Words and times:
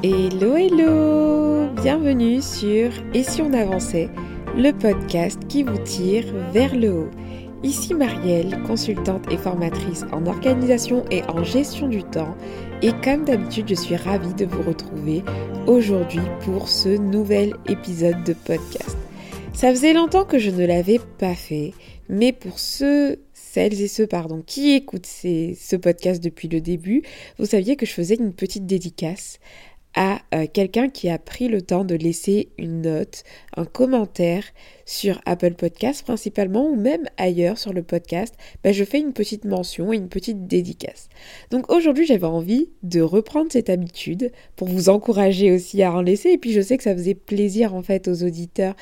Hello 0.00 0.54
hello 0.54 1.70
Bienvenue 1.82 2.40
sur 2.40 2.92
Et 3.14 3.24
si 3.24 3.42
on 3.42 3.52
avançait, 3.52 4.08
le 4.56 4.70
podcast 4.70 5.40
qui 5.48 5.64
vous 5.64 5.78
tire 5.78 6.24
vers 6.52 6.76
le 6.76 6.92
haut. 6.92 7.10
Ici 7.64 7.94
Marielle, 7.94 8.62
consultante 8.64 9.24
et 9.32 9.36
formatrice 9.36 10.04
en 10.12 10.26
organisation 10.26 11.04
et 11.10 11.24
en 11.24 11.42
gestion 11.42 11.88
du 11.88 12.04
temps. 12.04 12.36
Et 12.80 12.92
comme 13.02 13.24
d'habitude, 13.24 13.68
je 13.68 13.74
suis 13.74 13.96
ravie 13.96 14.34
de 14.34 14.44
vous 14.44 14.62
retrouver 14.62 15.24
aujourd'hui 15.66 16.22
pour 16.44 16.68
ce 16.68 16.90
nouvel 16.90 17.54
épisode 17.68 18.22
de 18.22 18.34
podcast. 18.34 18.96
Ça 19.52 19.70
faisait 19.72 19.94
longtemps 19.94 20.24
que 20.24 20.38
je 20.38 20.50
ne 20.50 20.64
l'avais 20.64 21.00
pas 21.18 21.34
fait, 21.34 21.72
mais 22.08 22.32
pour 22.32 22.60
ceux, 22.60 23.18
celles 23.34 23.82
et 23.82 23.88
ceux 23.88 24.06
pardon, 24.06 24.44
qui 24.46 24.74
écoutent 24.74 25.06
ce 25.06 25.74
podcast 25.74 26.22
depuis 26.22 26.46
le 26.46 26.60
début, 26.60 27.02
vous 27.40 27.46
saviez 27.46 27.74
que 27.74 27.84
je 27.84 27.92
faisais 27.92 28.14
une 28.14 28.32
petite 28.32 28.66
dédicace 28.66 29.40
à 29.98 30.20
euh, 30.32 30.46
quelqu'un 30.46 30.88
qui 30.88 31.10
a 31.10 31.18
pris 31.18 31.48
le 31.48 31.60
temps 31.60 31.84
de 31.84 31.96
laisser 31.96 32.50
une 32.56 32.82
note, 32.82 33.24
un 33.56 33.64
commentaire 33.64 34.44
sur 34.88 35.20
Apple 35.26 35.52
Podcast 35.52 36.02
principalement 36.02 36.66
ou 36.66 36.74
même 36.74 37.04
ailleurs 37.18 37.58
sur 37.58 37.74
le 37.74 37.82
podcast, 37.82 38.34
ben, 38.64 38.72
je 38.72 38.84
fais 38.84 38.98
une 38.98 39.12
petite 39.12 39.44
mention 39.44 39.92
et 39.92 39.96
une 39.96 40.08
petite 40.08 40.46
dédicace. 40.46 41.10
Donc 41.50 41.70
aujourd'hui 41.70 42.06
j'avais 42.06 42.26
envie 42.26 42.70
de 42.82 43.02
reprendre 43.02 43.52
cette 43.52 43.68
habitude 43.68 44.32
pour 44.56 44.66
vous 44.66 44.88
encourager 44.88 45.52
aussi 45.52 45.82
à 45.82 45.92
en 45.92 46.00
laisser 46.00 46.30
et 46.30 46.38
puis 46.38 46.52
je 46.52 46.62
sais 46.62 46.78
que 46.78 46.84
ça 46.84 46.94
faisait 46.94 47.14
plaisir 47.14 47.74
en 47.74 47.82
fait 47.82 48.08
aux 48.08 48.22
auditeurs 48.24 48.74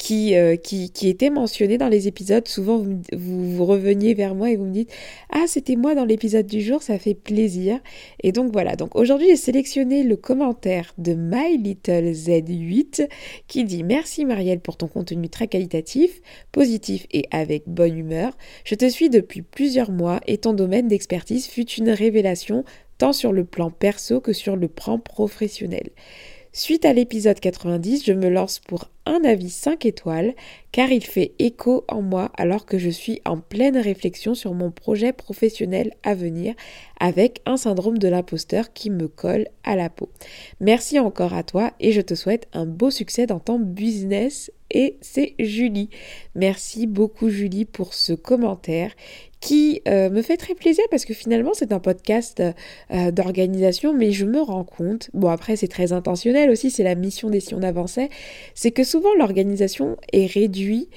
qui, 0.00 0.34
euh, 0.34 0.56
qui, 0.56 0.90
qui 0.90 1.10
étaient 1.10 1.28
mentionnés 1.28 1.76
dans 1.76 1.88
les 1.88 2.08
épisodes. 2.08 2.48
Souvent 2.48 2.78
vous, 2.78 3.02
vous, 3.12 3.54
vous 3.54 3.66
reveniez 3.66 4.14
vers 4.14 4.34
moi 4.34 4.50
et 4.50 4.56
vous 4.56 4.64
me 4.64 4.72
dites 4.72 4.90
Ah 5.28 5.44
c'était 5.46 5.76
moi 5.76 5.94
dans 5.94 6.06
l'épisode 6.06 6.46
du 6.46 6.62
jour, 6.62 6.82
ça 6.82 6.98
fait 6.98 7.14
plaisir. 7.14 7.78
Et 8.22 8.32
donc 8.32 8.50
voilà, 8.50 8.76
donc 8.76 8.96
aujourd'hui 8.96 9.28
j'ai 9.28 9.36
sélectionné 9.36 10.02
le 10.04 10.16
commentaire 10.16 10.94
de 10.96 11.12
My 11.12 11.58
Little 11.58 12.12
Z8 12.12 13.08
qui 13.46 13.64
dit 13.64 13.82
Merci 13.82 14.24
Marielle 14.24 14.60
pour 14.60 14.78
ton 14.78 14.88
contenu 14.88 15.28
très 15.28 15.48
qualitatif, 15.50 16.22
positif 16.52 17.06
et 17.12 17.26
avec 17.30 17.64
bonne 17.66 17.98
humeur. 17.98 18.36
Je 18.64 18.74
te 18.74 18.88
suis 18.88 19.10
depuis 19.10 19.42
plusieurs 19.42 19.90
mois 19.90 20.20
et 20.26 20.38
ton 20.38 20.54
domaine 20.54 20.88
d'expertise 20.88 21.46
fut 21.46 21.68
une 21.68 21.90
révélation 21.90 22.64
tant 22.96 23.12
sur 23.12 23.32
le 23.32 23.44
plan 23.44 23.70
perso 23.70 24.20
que 24.20 24.32
sur 24.32 24.56
le 24.56 24.68
plan 24.68 24.98
professionnel. 24.98 25.90
Suite 26.52 26.84
à 26.84 26.92
l'épisode 26.92 27.38
90, 27.38 28.04
je 28.04 28.12
me 28.12 28.28
lance 28.28 28.58
pour 28.58 28.90
un 29.06 29.22
avis 29.24 29.50
5 29.50 29.86
étoiles 29.86 30.34
car 30.72 30.90
il 30.90 31.04
fait 31.04 31.32
écho 31.38 31.84
en 31.86 32.02
moi 32.02 32.32
alors 32.36 32.66
que 32.66 32.76
je 32.76 32.90
suis 32.90 33.20
en 33.24 33.38
pleine 33.38 33.78
réflexion 33.78 34.34
sur 34.34 34.52
mon 34.52 34.72
projet 34.72 35.12
professionnel 35.12 35.92
à 36.02 36.14
venir 36.14 36.54
avec 36.98 37.40
un 37.46 37.56
syndrome 37.56 37.98
de 37.98 38.08
l'imposteur 38.08 38.72
qui 38.72 38.90
me 38.90 39.06
colle 39.06 39.46
à 39.62 39.76
la 39.76 39.90
peau. 39.90 40.08
Merci 40.58 40.98
encore 40.98 41.34
à 41.34 41.44
toi 41.44 41.72
et 41.78 41.92
je 41.92 42.00
te 42.00 42.16
souhaite 42.16 42.48
un 42.52 42.66
beau 42.66 42.90
succès 42.90 43.26
dans 43.26 43.38
ton 43.38 43.60
business 43.60 44.50
et 44.70 44.96
c'est 45.00 45.34
Julie. 45.38 45.90
Merci 46.34 46.86
beaucoup 46.86 47.28
Julie 47.28 47.64
pour 47.64 47.94
ce 47.94 48.12
commentaire 48.12 48.92
qui 49.40 49.80
euh, 49.88 50.10
me 50.10 50.20
fait 50.20 50.36
très 50.36 50.54
plaisir 50.54 50.84
parce 50.90 51.04
que 51.04 51.14
finalement 51.14 51.52
c'est 51.54 51.72
un 51.72 51.80
podcast 51.80 52.42
euh, 52.90 53.10
d'organisation 53.10 53.94
mais 53.94 54.12
je 54.12 54.26
me 54.26 54.40
rends 54.40 54.64
compte, 54.64 55.10
bon 55.14 55.28
après 55.28 55.56
c'est 55.56 55.68
très 55.68 55.92
intentionnel 55.92 56.50
aussi, 56.50 56.70
c'est 56.70 56.84
la 56.84 56.94
mission 56.94 57.30
des 57.30 57.40
si 57.40 57.54
on 57.54 57.62
avançait, 57.62 58.10
c'est 58.54 58.70
que 58.70 58.84
souvent 58.84 59.14
l'organisation 59.18 59.96
est 60.12 60.26
réduite 60.26 60.90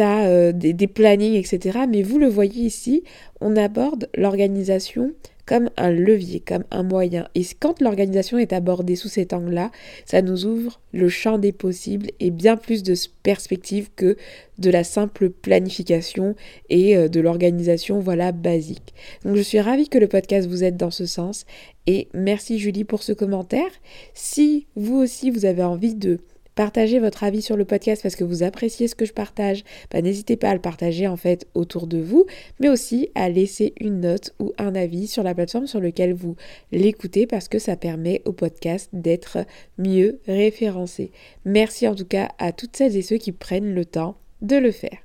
euh, 0.00 0.52
des, 0.52 0.72
des 0.72 0.86
plannings 0.86 1.34
etc. 1.34 1.80
Mais 1.88 2.02
vous 2.02 2.18
le 2.18 2.28
voyez 2.28 2.64
ici, 2.64 3.04
on 3.40 3.56
aborde 3.56 4.08
l'organisation 4.16 5.12
comme 5.46 5.68
un 5.76 5.90
levier, 5.90 6.40
comme 6.40 6.64
un 6.70 6.82
moyen. 6.82 7.28
Et 7.34 7.42
quand 7.60 7.80
l'organisation 7.80 8.38
est 8.38 8.52
abordée 8.52 8.96
sous 8.96 9.08
cet 9.08 9.32
angle-là, 9.32 9.70
ça 10.06 10.22
nous 10.22 10.46
ouvre 10.46 10.80
le 10.92 11.08
champ 11.08 11.38
des 11.38 11.52
possibles 11.52 12.08
et 12.20 12.30
bien 12.30 12.56
plus 12.56 12.82
de 12.82 12.94
perspectives 13.22 13.90
que 13.94 14.16
de 14.58 14.70
la 14.70 14.84
simple 14.84 15.30
planification 15.30 16.34
et 16.70 16.96
euh, 16.96 17.08
de 17.08 17.20
l'organisation 17.20 17.98
voilà 18.00 18.32
basique. 18.32 18.94
Donc 19.24 19.36
je 19.36 19.42
suis 19.42 19.60
ravie 19.60 19.88
que 19.88 19.98
le 19.98 20.08
podcast 20.08 20.48
vous 20.48 20.64
aide 20.64 20.76
dans 20.76 20.90
ce 20.90 21.06
sens 21.06 21.44
et 21.86 22.08
merci 22.14 22.58
Julie 22.58 22.84
pour 22.84 23.02
ce 23.02 23.12
commentaire. 23.12 23.70
Si 24.14 24.66
vous 24.76 24.96
aussi 24.96 25.30
vous 25.30 25.44
avez 25.44 25.62
envie 25.62 25.94
de 25.94 26.20
partagez 26.54 26.98
votre 26.98 27.24
avis 27.24 27.42
sur 27.42 27.56
le 27.56 27.64
podcast 27.64 28.02
parce 28.02 28.16
que 28.16 28.24
vous 28.24 28.42
appréciez 28.42 28.88
ce 28.88 28.94
que 28.94 29.04
je 29.04 29.12
partage, 29.12 29.64
bah, 29.90 30.02
n'hésitez 30.02 30.36
pas 30.36 30.50
à 30.50 30.54
le 30.54 30.60
partager 30.60 31.06
en 31.06 31.16
fait 31.16 31.46
autour 31.54 31.86
de 31.86 31.98
vous, 31.98 32.26
mais 32.60 32.68
aussi 32.68 33.08
à 33.14 33.28
laisser 33.28 33.74
une 33.80 34.00
note 34.00 34.34
ou 34.38 34.52
un 34.58 34.74
avis 34.74 35.06
sur 35.06 35.22
la 35.22 35.34
plateforme 35.34 35.66
sur 35.66 35.80
laquelle 35.80 36.14
vous 36.14 36.36
l'écoutez 36.72 37.26
parce 37.26 37.48
que 37.48 37.58
ça 37.58 37.76
permet 37.76 38.22
au 38.24 38.32
podcast 38.32 38.88
d'être 38.92 39.46
mieux 39.78 40.20
référencé. 40.26 41.10
Merci 41.44 41.88
en 41.88 41.94
tout 41.94 42.06
cas 42.06 42.30
à 42.38 42.52
toutes 42.52 42.76
celles 42.76 42.96
et 42.96 43.02
ceux 43.02 43.18
qui 43.18 43.32
prennent 43.32 43.74
le 43.74 43.84
temps 43.84 44.16
de 44.42 44.56
le 44.56 44.70
faire. 44.70 44.98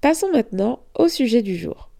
Passons 0.00 0.30
maintenant 0.30 0.80
au 0.98 1.08
sujet 1.08 1.42
du 1.42 1.56
jour. 1.56 1.90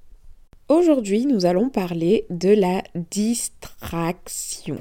Aujourd'hui, 0.69 1.27
nous 1.27 1.47
allons 1.47 1.71
parler 1.71 2.27
de 2.29 2.49
la 2.49 2.83
distraction. 3.11 4.79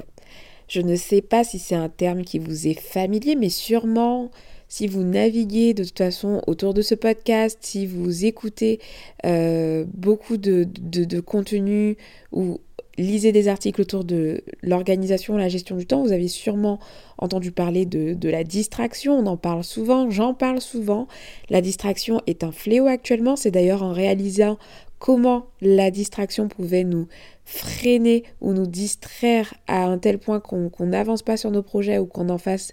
Je 0.68 0.80
ne 0.80 0.96
sais 0.96 1.22
pas 1.22 1.44
si 1.44 1.58
c'est 1.58 1.74
un 1.74 1.88
terme 1.88 2.24
qui 2.24 2.38
vous 2.38 2.66
est 2.66 2.78
familier, 2.78 3.36
mais 3.36 3.50
sûrement 3.50 4.30
si 4.68 4.86
vous 4.86 5.04
naviguez 5.04 5.74
de 5.74 5.84
toute 5.84 5.98
façon 5.98 6.42
autour 6.46 6.74
de 6.74 6.82
ce 6.82 6.94
podcast, 6.94 7.58
si 7.60 7.86
vous 7.86 8.24
écoutez 8.24 8.80
euh, 9.24 9.84
beaucoup 9.94 10.36
de, 10.36 10.66
contenu 11.20 11.96
ou 12.32 12.58
lisez 12.98 13.30
des 13.30 13.46
articles 13.46 13.80
autour 13.80 14.04
de 14.04 14.42
l'organisation, 14.62 15.36
la 15.36 15.48
gestion 15.48 15.76
du 15.76 15.86
temps, 15.86 16.02
vous 16.02 16.12
avez 16.12 16.28
sûrement 16.28 16.80
entendu 17.18 17.52
parler 17.52 17.84
de, 17.84 18.14
de, 18.14 18.28
la 18.28 18.42
distraction, 18.42 19.18
on 19.18 19.26
en 19.26 19.36
parle 19.36 19.64
souvent, 19.64 20.10
j'en 20.10 20.34
parle 20.34 20.60
souvent. 20.60 21.06
La 21.50 21.60
distraction 21.60 22.22
est 22.26 22.42
un 22.42 22.52
fléau 22.52 22.86
actuellement, 22.86 23.36
c'est 23.36 23.50
d'ailleurs 23.50 23.82
en 23.82 23.92
réalisant 23.92 24.58
comment 24.98 25.46
la 25.60 25.90
distraction 25.90 26.48
pouvait 26.48 26.84
nous 26.84 27.06
freiner 27.44 28.24
ou 28.40 28.52
nous 28.52 28.66
distraire 28.66 29.54
à 29.66 29.84
un 29.84 29.98
tel 29.98 30.18
point 30.18 30.40
qu'on 30.40 30.70
n'avance 30.80 31.22
pas 31.22 31.36
sur 31.36 31.50
nos 31.50 31.62
projets 31.62 31.98
ou 31.98 32.06
qu'on 32.06 32.28
en 32.28 32.38
fasse 32.38 32.72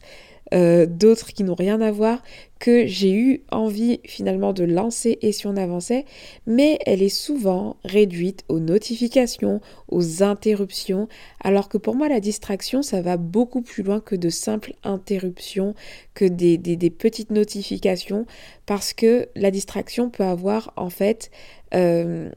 euh, 0.54 0.86
d'autres 0.86 1.34
qui 1.34 1.44
n'ont 1.44 1.56
rien 1.56 1.82
à 1.82 1.90
voir, 1.90 2.22
que 2.60 2.86
j'ai 2.86 3.12
eu 3.12 3.42
envie 3.50 4.02
finalement 4.04 4.54
de 4.54 4.64
lancer 4.64 5.18
et 5.22 5.32
si 5.32 5.48
on 5.48 5.58
avançait, 5.58 6.06
mais 6.46 6.78
elle 6.86 7.02
est 7.02 7.10
souvent 7.10 7.78
réduite 7.84 8.44
aux 8.50 8.60
notifications, 8.60 9.62
aux 9.88 10.22
interruptions, 10.22 11.08
alors 11.44 11.70
que 11.70 11.78
pour 11.80 11.96
moi 11.96 12.08
la 12.08 12.20
distraction 12.20 12.84
ça 12.84 13.02
va 13.02 13.18
beaucoup 13.18 13.62
plus 13.62 13.82
loin 13.84 14.00
que 14.00 14.16
de 14.16 14.30
simples 14.30 14.74
interruptions, 14.84 15.74
que 16.14 16.26
des, 16.26 16.58
des, 16.58 16.90
petites 16.92 17.32
notifications, 17.32 18.28
parce 18.68 18.94
que 18.94 19.30
la 19.36 19.50
distraction 19.50 20.10
peut 20.10 20.26
avoir 20.26 20.74
en 20.76 20.90
fait... 20.90 21.32
Euh, 21.76 22.30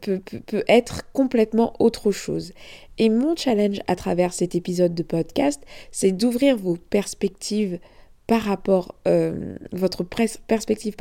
peut, 0.00 0.22
être 0.66 1.02
complètement 1.12 1.74
autre 1.78 2.10
chose. 2.10 2.52
Et 2.96 3.10
mon 3.10 3.36
challenge 3.36 3.80
à 3.86 3.96
travers 3.96 4.32
cet 4.32 4.54
épisode 4.54 4.94
de 4.94 5.02
podcast, 5.02 5.62
c'est 5.92 6.12
d'ouvrir 6.12 6.56
vos 6.56 6.76
perspectives 6.76 7.78
euh, 9.06 9.56
votre 9.72 10.02
perspective, 10.02 10.96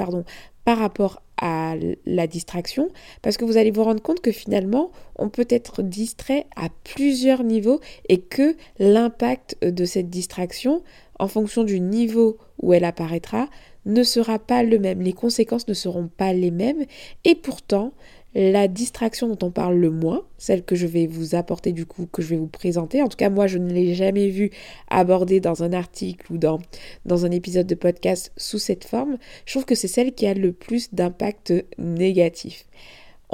par 0.65 0.77
rapport 0.77 1.21
à 1.37 1.75
la 2.05 2.27
distraction, 2.27 2.89
parce 3.21 3.37
que 3.37 3.45
vous 3.45 3.57
allez 3.57 3.71
vous 3.71 3.83
rendre 3.83 4.01
compte 4.01 4.21
que 4.21 4.31
finalement, 4.31 4.91
on 5.17 5.29
peut 5.29 5.47
être 5.49 5.81
distrait 5.81 6.45
à 6.55 6.67
plusieurs 6.83 7.43
niveaux 7.43 7.79
et 8.07 8.19
que 8.19 8.55
l'impact 8.79 9.57
de 9.61 9.85
cette 9.85 10.09
distraction, 10.09 10.83
en 11.19 11.27
fonction 11.27 11.63
du 11.63 11.79
niveau 11.79 12.37
où 12.61 12.73
elle 12.73 12.85
apparaîtra, 12.85 13.49
ne 13.85 14.03
sera 14.03 14.39
pas 14.39 14.63
le 14.63 14.79
même. 14.79 15.01
Les 15.01 15.13
conséquences 15.13 15.67
ne 15.67 15.73
seront 15.73 16.07
pas 16.07 16.33
les 16.33 16.51
mêmes. 16.51 16.85
Et 17.25 17.35
pourtant, 17.35 17.93
la 18.35 18.67
distraction 18.67 19.27
dont 19.27 19.47
on 19.47 19.51
parle 19.51 19.75
le 19.75 19.91
moins, 19.91 20.23
celle 20.37 20.63
que 20.63 20.75
je 20.75 20.87
vais 20.87 21.05
vous 21.05 21.35
apporter 21.35 21.71
du 21.71 21.85
coup, 21.85 22.07
que 22.11 22.21
je 22.21 22.29
vais 22.29 22.37
vous 22.37 22.47
présenter. 22.47 23.01
En 23.01 23.07
tout 23.07 23.17
cas, 23.17 23.29
moi, 23.29 23.47
je 23.47 23.57
ne 23.57 23.71
l'ai 23.71 23.93
jamais 23.93 24.29
vue 24.29 24.49
abordée 24.89 25.39
dans 25.39 25.63
un 25.63 25.73
article 25.73 26.33
ou 26.33 26.37
dans, 26.37 26.59
un 27.05 27.31
épisode 27.31 27.67
de 27.67 27.75
podcast 27.75 28.31
sous 28.37 28.59
cette 28.59 28.85
forme. 28.85 29.17
Je 29.45 29.53
trouve 29.53 29.65
que 29.65 29.75
c'est 29.75 29.87
celle 29.87 30.13
qui 30.13 30.25
a 30.25 30.33
le 30.33 30.51
plus 30.51 30.93
d'impact 30.93 31.53
négatif. 31.77 32.65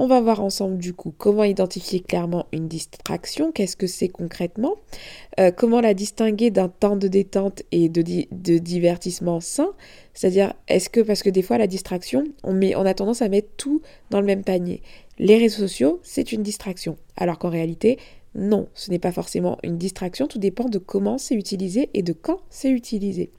On 0.02 0.08
va 0.08 0.22
voir 0.22 0.40
ensemble 0.40 0.78
du 0.78 0.94
coup 0.94 1.14
comment 1.18 1.44
identifier 1.44 2.00
clairement 2.00 2.46
une 2.54 2.70
distraction, 2.70 3.52
qu'est-ce 3.52 3.76
que 3.76 3.86
c'est 3.86 4.08
concrètement, 4.08 4.76
euh, 5.42 5.52
comment 5.52 5.82
la 5.82 5.94
distinguer 5.94 6.52
d'un 6.52 6.70
temps 6.70 6.96
de 6.96 7.10
détente 7.10 7.64
et 7.74 7.90
de, 7.90 8.02
divertissement 8.32 9.42
sain, 9.42 9.74
c'est-à-dire 10.14 10.54
est-ce 10.70 10.90
que 10.90 11.02
parce 11.02 11.22
que 11.22 11.30
des 11.30 11.42
fois 11.42 11.58
la 11.58 11.68
distraction, 11.68 12.24
on, 12.46 12.54
met, 12.54 12.78
on 12.78 12.86
a 12.86 12.94
tendance 12.94 13.22
à 13.22 13.28
mettre 13.28 13.50
tout 13.58 13.82
dans 14.10 14.22
le 14.22 14.26
même 14.26 14.46
panier. 14.46 14.82
Les 15.18 15.38
réseaux 15.38 15.68
sociaux, 15.68 16.00
c'est 16.02 16.32
une 16.32 16.44
distraction, 16.44 16.96
alors 17.18 17.38
qu'en 17.38 17.50
réalité, 17.50 17.98
non, 18.36 18.70
ce 18.76 18.92
n'est 18.92 19.00
pas 19.00 19.12
forcément 19.12 19.58
une 19.64 19.78
distraction, 19.78 20.28
tout 20.28 20.40
dépend 20.40 20.70
de 20.70 20.78
comment 20.78 21.18
c'est 21.18 21.36
utilisé 21.36 21.90
et 21.94 22.04
de 22.04 22.14
quand 22.14 22.40
c'est 22.50 22.72
utilisé. 22.72 23.32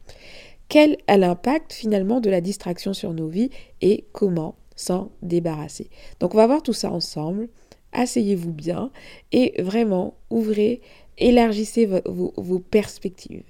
Quel 0.69 0.99
est 1.07 1.17
l'impact 1.17 1.73
finalement 1.73 2.21
de 2.21 2.29
la 2.29 2.43
distraction 2.43 2.93
sur 2.93 3.15
nos 3.15 3.29
vies 3.29 3.49
et 3.81 4.05
comment 4.13 4.57
s'en 4.81 5.11
débarrasser. 5.23 5.91
Donc 6.19 6.35
on 6.35 6.39
va 6.39 6.47
voir 6.47 6.63
tout 6.63 6.73
ça 6.73 6.91
ensemble. 6.91 7.49
Asseyez-vous 7.93 8.53
bien 8.53 8.91
et 9.33 9.61
vraiment 9.63 10.15
ouvrez 10.31 10.81
élargissez 11.19 11.87
vos, 11.87 12.59
perspectives. 12.59 13.45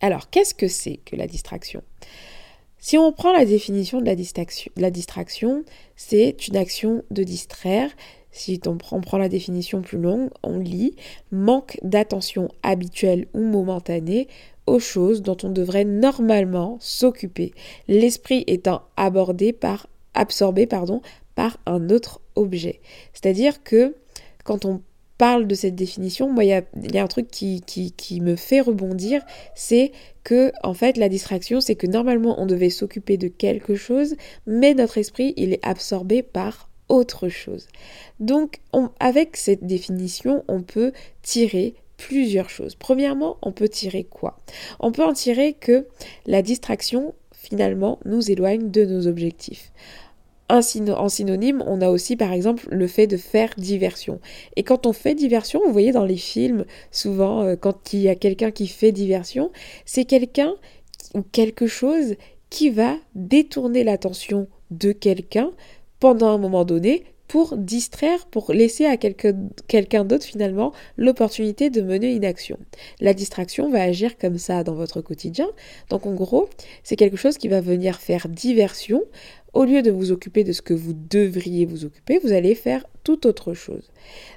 Alors, 0.00 0.30
qu'est-ce 0.30 0.54
que 0.54 0.68
c'est 0.68 0.98
que 1.04 1.14
la 1.14 1.26
distraction? 1.26 1.82
Si 2.78 2.96
on 2.96 3.12
prend 3.12 3.32
la 3.32 3.44
définition 3.44 4.00
de 4.00 4.06
la 4.06 4.14
distraction, 4.14 4.72
la 4.76 4.90
distraction 4.90 5.64
c'est 5.96 6.48
une 6.48 6.56
action 6.56 7.04
de 7.10 7.22
distraire. 7.22 7.90
Si 8.30 8.58
on 8.66 9.00
prend 9.00 9.18
la 9.18 9.28
définition 9.28 9.82
plus 9.82 9.98
longue, 9.98 10.30
on 10.42 10.58
lit 10.58 10.96
manque 11.30 11.78
d'attention 11.82 12.48
habituelle 12.62 13.26
ou 13.34 13.40
momentanée 13.42 14.28
aux 14.66 14.78
choses 14.78 15.20
dont 15.20 15.36
on 15.42 15.50
devrait 15.50 15.84
normalement 15.84 16.78
s'occuper, 16.80 17.52
l'esprit 17.88 18.44
étant 18.46 18.82
abordé 18.96 19.52
par, 19.52 19.88
absorbé 20.14 20.66
par 20.66 20.86
un 21.66 21.90
autre 21.90 22.20
objet. 22.34 22.80
C'est-à-dire 23.12 23.62
que 23.62 23.94
quand 24.44 24.64
on 24.64 24.82
parle 25.20 25.46
de 25.46 25.54
cette 25.54 25.74
définition, 25.74 26.32
moi, 26.32 26.44
il 26.44 26.48
y 26.48 26.98
a, 26.98 27.02
un 27.02 27.06
truc 27.06 27.28
qui, 27.28 27.60
qui, 27.60 28.20
me 28.22 28.36
fait 28.36 28.62
rebondir, 28.62 29.22
c'est 29.54 29.92
que, 30.24 30.50
en 30.62 30.72
fait, 30.72 30.96
la 30.96 31.10
distraction, 31.10 31.60
c'est 31.60 31.74
que 31.74 31.86
normalement, 31.86 32.40
on 32.40 32.46
devait 32.46 32.70
s'occuper 32.70 33.18
de 33.18 33.28
quelque 33.28 33.74
chose, 33.74 34.16
mais 34.46 34.72
notre 34.72 34.96
esprit, 34.96 35.34
il 35.36 35.52
est 35.52 35.62
absorbé 35.62 36.22
par 36.22 36.70
autre 36.88 37.28
chose. 37.28 37.68
Donc, 38.18 38.60
avec 38.98 39.36
cette 39.36 39.66
définition, 39.66 40.42
on 40.48 40.62
peut 40.62 40.92
tirer 41.20 41.74
plusieurs 41.98 42.48
choses. 42.48 42.74
Premièrement, 42.74 43.36
on 43.42 43.52
peut 43.52 43.68
tirer 43.68 44.04
quoi? 44.04 44.40
On 44.78 44.90
peut 44.90 45.04
en 45.04 45.12
tirer 45.12 45.52
que 45.52 45.86
la 46.24 46.40
distraction, 46.40 47.14
finalement, 47.40 47.98
nous 48.04 48.30
éloigne 48.30 48.70
de 48.70 48.84
nos 48.84 49.06
objectifs 49.06 49.72
en 50.50 51.08
synonyme, 51.08 51.62
on 51.66 51.80
a 51.80 51.88
aussi 51.88 52.16
par 52.16 52.32
exemple 52.32 52.66
le 52.70 52.86
fait 52.86 53.06
de 53.06 53.16
faire 53.16 53.50
diversion. 53.56 54.20
Et 54.56 54.62
quand 54.62 54.86
on 54.86 54.92
fait 54.92 55.14
diversion, 55.14 55.60
vous 55.64 55.72
voyez 55.72 55.92
dans 55.92 56.04
les 56.04 56.16
films, 56.16 56.64
souvent 56.90 57.42
euh, 57.42 57.56
quand 57.56 57.92
il 57.92 58.00
y 58.00 58.08
a 58.08 58.14
quelqu'un 58.14 58.50
qui 58.50 58.66
fait 58.66 58.92
diversion, 58.92 59.50
c'est 59.84 60.04
quelqu'un 60.04 60.54
ou 61.14 61.22
quelque 61.22 61.66
chose 61.66 62.16
qui 62.50 62.70
va 62.70 62.96
détourner 63.14 63.84
l'attention 63.84 64.48
de 64.70 64.92
quelqu'un 64.92 65.52
pendant 66.00 66.28
un 66.28 66.38
moment 66.38 66.64
donné 66.64 67.04
pour 67.30 67.56
distraire, 67.56 68.26
pour 68.26 68.52
laisser 68.52 68.86
à 68.86 68.96
quelqu'un 68.96 70.04
d'autre 70.04 70.24
finalement 70.24 70.72
l'opportunité 70.96 71.70
de 71.70 71.80
mener 71.80 72.12
une 72.12 72.24
action. 72.24 72.58
La 73.00 73.14
distraction 73.14 73.70
va 73.70 73.84
agir 73.84 74.18
comme 74.18 74.36
ça 74.36 74.64
dans 74.64 74.74
votre 74.74 75.00
quotidien. 75.00 75.46
Donc 75.90 76.06
en 76.06 76.14
gros, 76.14 76.48
c'est 76.82 76.96
quelque 76.96 77.16
chose 77.16 77.38
qui 77.38 77.46
va 77.46 77.60
venir 77.60 78.00
faire 78.00 78.28
diversion 78.28 79.04
au 79.52 79.64
lieu 79.64 79.80
de 79.80 79.92
vous 79.92 80.10
occuper 80.10 80.42
de 80.42 80.52
ce 80.52 80.60
que 80.60 80.74
vous 80.74 80.92
devriez 80.92 81.66
vous 81.66 81.84
occuper, 81.84 82.18
vous 82.18 82.32
allez 82.32 82.56
faire 82.56 82.84
tout 83.04 83.28
autre 83.28 83.54
chose. 83.54 83.92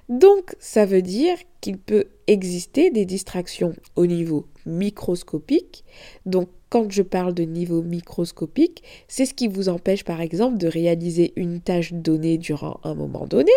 Donc, 0.07 0.55
ça 0.59 0.85
veut 0.85 1.01
dire 1.01 1.35
qu'il 1.61 1.79
peut 1.79 2.05
exister 2.27 2.91
des 2.91 3.05
distractions 3.05 3.73
au 3.95 4.05
niveau 4.05 4.45
microscopique. 4.65 5.83
Donc, 6.25 6.49
quand 6.73 6.91
je 6.91 7.03
parle 7.03 7.35
de 7.35 7.43
niveau 7.43 7.83
microscopique, 7.83 8.81
c'est 9.07 9.27
ce 9.27 9.35
qui 9.35 9.47
vous 9.47 9.69
empêche 9.69 10.03
par 10.03 10.21
exemple 10.21 10.57
de 10.57 10.65
réaliser 10.65 11.31
une 11.35 11.61
tâche 11.61 11.93
donnée 11.93 12.39
durant 12.39 12.79
un 12.83 12.95
moment 12.95 13.27
donné, 13.27 13.51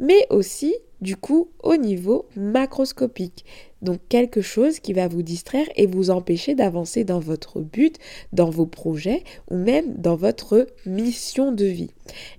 mais 0.00 0.26
aussi 0.28 0.74
du 1.00 1.14
coup 1.14 1.50
au 1.62 1.76
niveau 1.76 2.26
macroscopique. 2.34 3.44
Donc 3.80 4.00
quelque 4.08 4.40
chose 4.40 4.80
qui 4.80 4.92
va 4.92 5.06
vous 5.06 5.22
distraire 5.22 5.68
et 5.76 5.86
vous 5.86 6.10
empêcher 6.10 6.56
d'avancer 6.56 7.04
dans 7.04 7.20
votre 7.20 7.60
but, 7.60 8.00
dans 8.32 8.50
vos 8.50 8.66
projets 8.66 9.22
ou 9.48 9.56
même 9.56 9.94
dans 9.94 10.16
votre 10.16 10.66
mission 10.84 11.52
de 11.52 11.66
vie. 11.66 11.90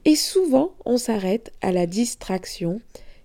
Et 0.03 0.17
souvent, 0.17 0.73
on 0.83 0.97
s'arrête 0.97 1.53
à 1.61 1.71
la 1.71 1.85
distraction 1.85 2.81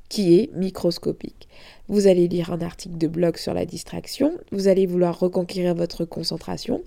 qui 0.08 0.38
est 0.38 0.50
microscopique. 0.54 1.48
Vous 1.88 2.06
allez 2.06 2.28
lire 2.28 2.52
un 2.52 2.60
article 2.60 2.98
de 2.98 3.06
blog 3.06 3.36
sur 3.36 3.54
la 3.54 3.64
distraction, 3.64 4.32
vous 4.52 4.68
allez 4.68 4.86
vouloir 4.86 5.18
reconquérir 5.18 5.74
votre 5.74 6.04
concentration 6.04 6.82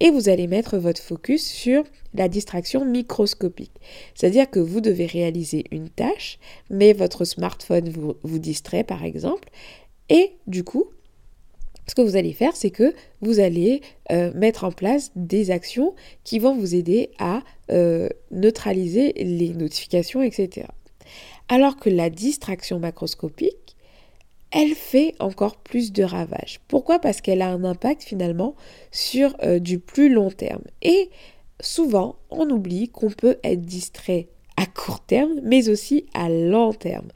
et 0.00 0.10
vous 0.10 0.28
allez 0.28 0.46
mettre 0.46 0.78
votre 0.78 1.00
focus 1.00 1.46
sur 1.46 1.84
la 2.14 2.28
distraction 2.28 2.84
microscopique. 2.84 3.72
C'est-à-dire 4.14 4.50
que 4.50 4.60
vous 4.60 4.80
devez 4.80 5.06
réaliser 5.06 5.64
une 5.70 5.90
tâche, 5.90 6.38
mais 6.70 6.92
votre 6.92 7.24
smartphone 7.24 7.90
vous, 7.90 8.38
distrait 8.38 8.84
par 8.84 9.04
exemple, 9.04 9.48
et 10.08 10.32
du 10.46 10.64
coup, 10.64 10.86
ce 11.86 11.94
que 11.94 12.02
vous 12.02 12.16
allez 12.16 12.32
faire, 12.32 12.56
c'est 12.56 12.70
que 12.70 12.94
vous 13.20 13.38
allez 13.40 13.80
euh, 14.10 14.32
mettre 14.34 14.64
en 14.64 14.72
place 14.72 15.12
des 15.14 15.50
actions 15.50 15.94
qui 16.24 16.38
vont 16.38 16.56
vous 16.56 16.74
aider 16.74 17.10
à 17.18 17.42
euh, 17.70 18.08
neutraliser 18.30 19.12
les 19.12 19.50
notifications, 19.50 20.22
etc. 20.22 20.66
Alors 21.48 21.76
que 21.76 21.90
la 21.90 22.10
distraction 22.10 22.78
macroscopique, 22.78 23.76
elle 24.50 24.74
fait 24.74 25.14
encore 25.18 25.56
plus 25.56 25.92
de 25.92 26.02
ravages. 26.02 26.60
Pourquoi? 26.68 26.98
Parce 26.98 27.20
qu'elle 27.20 27.42
a 27.42 27.50
un 27.50 27.64
impact 27.64 28.02
finalement 28.02 28.54
sur 28.90 29.36
euh, 29.42 29.58
du 29.58 29.78
plus 29.78 30.08
long 30.08 30.30
terme. 30.30 30.62
Et 30.82 31.10
souvent, 31.60 32.16
on 32.30 32.48
oublie 32.50 32.88
qu'on 32.88 33.10
peut 33.10 33.38
être 33.44 33.62
distrait 33.62 34.28
à 34.56 34.66
court 34.66 35.00
terme, 35.00 35.40
mais 35.42 35.68
aussi 35.68 36.06
à 36.14 36.30
long 36.30 36.72
terme. 36.72 37.08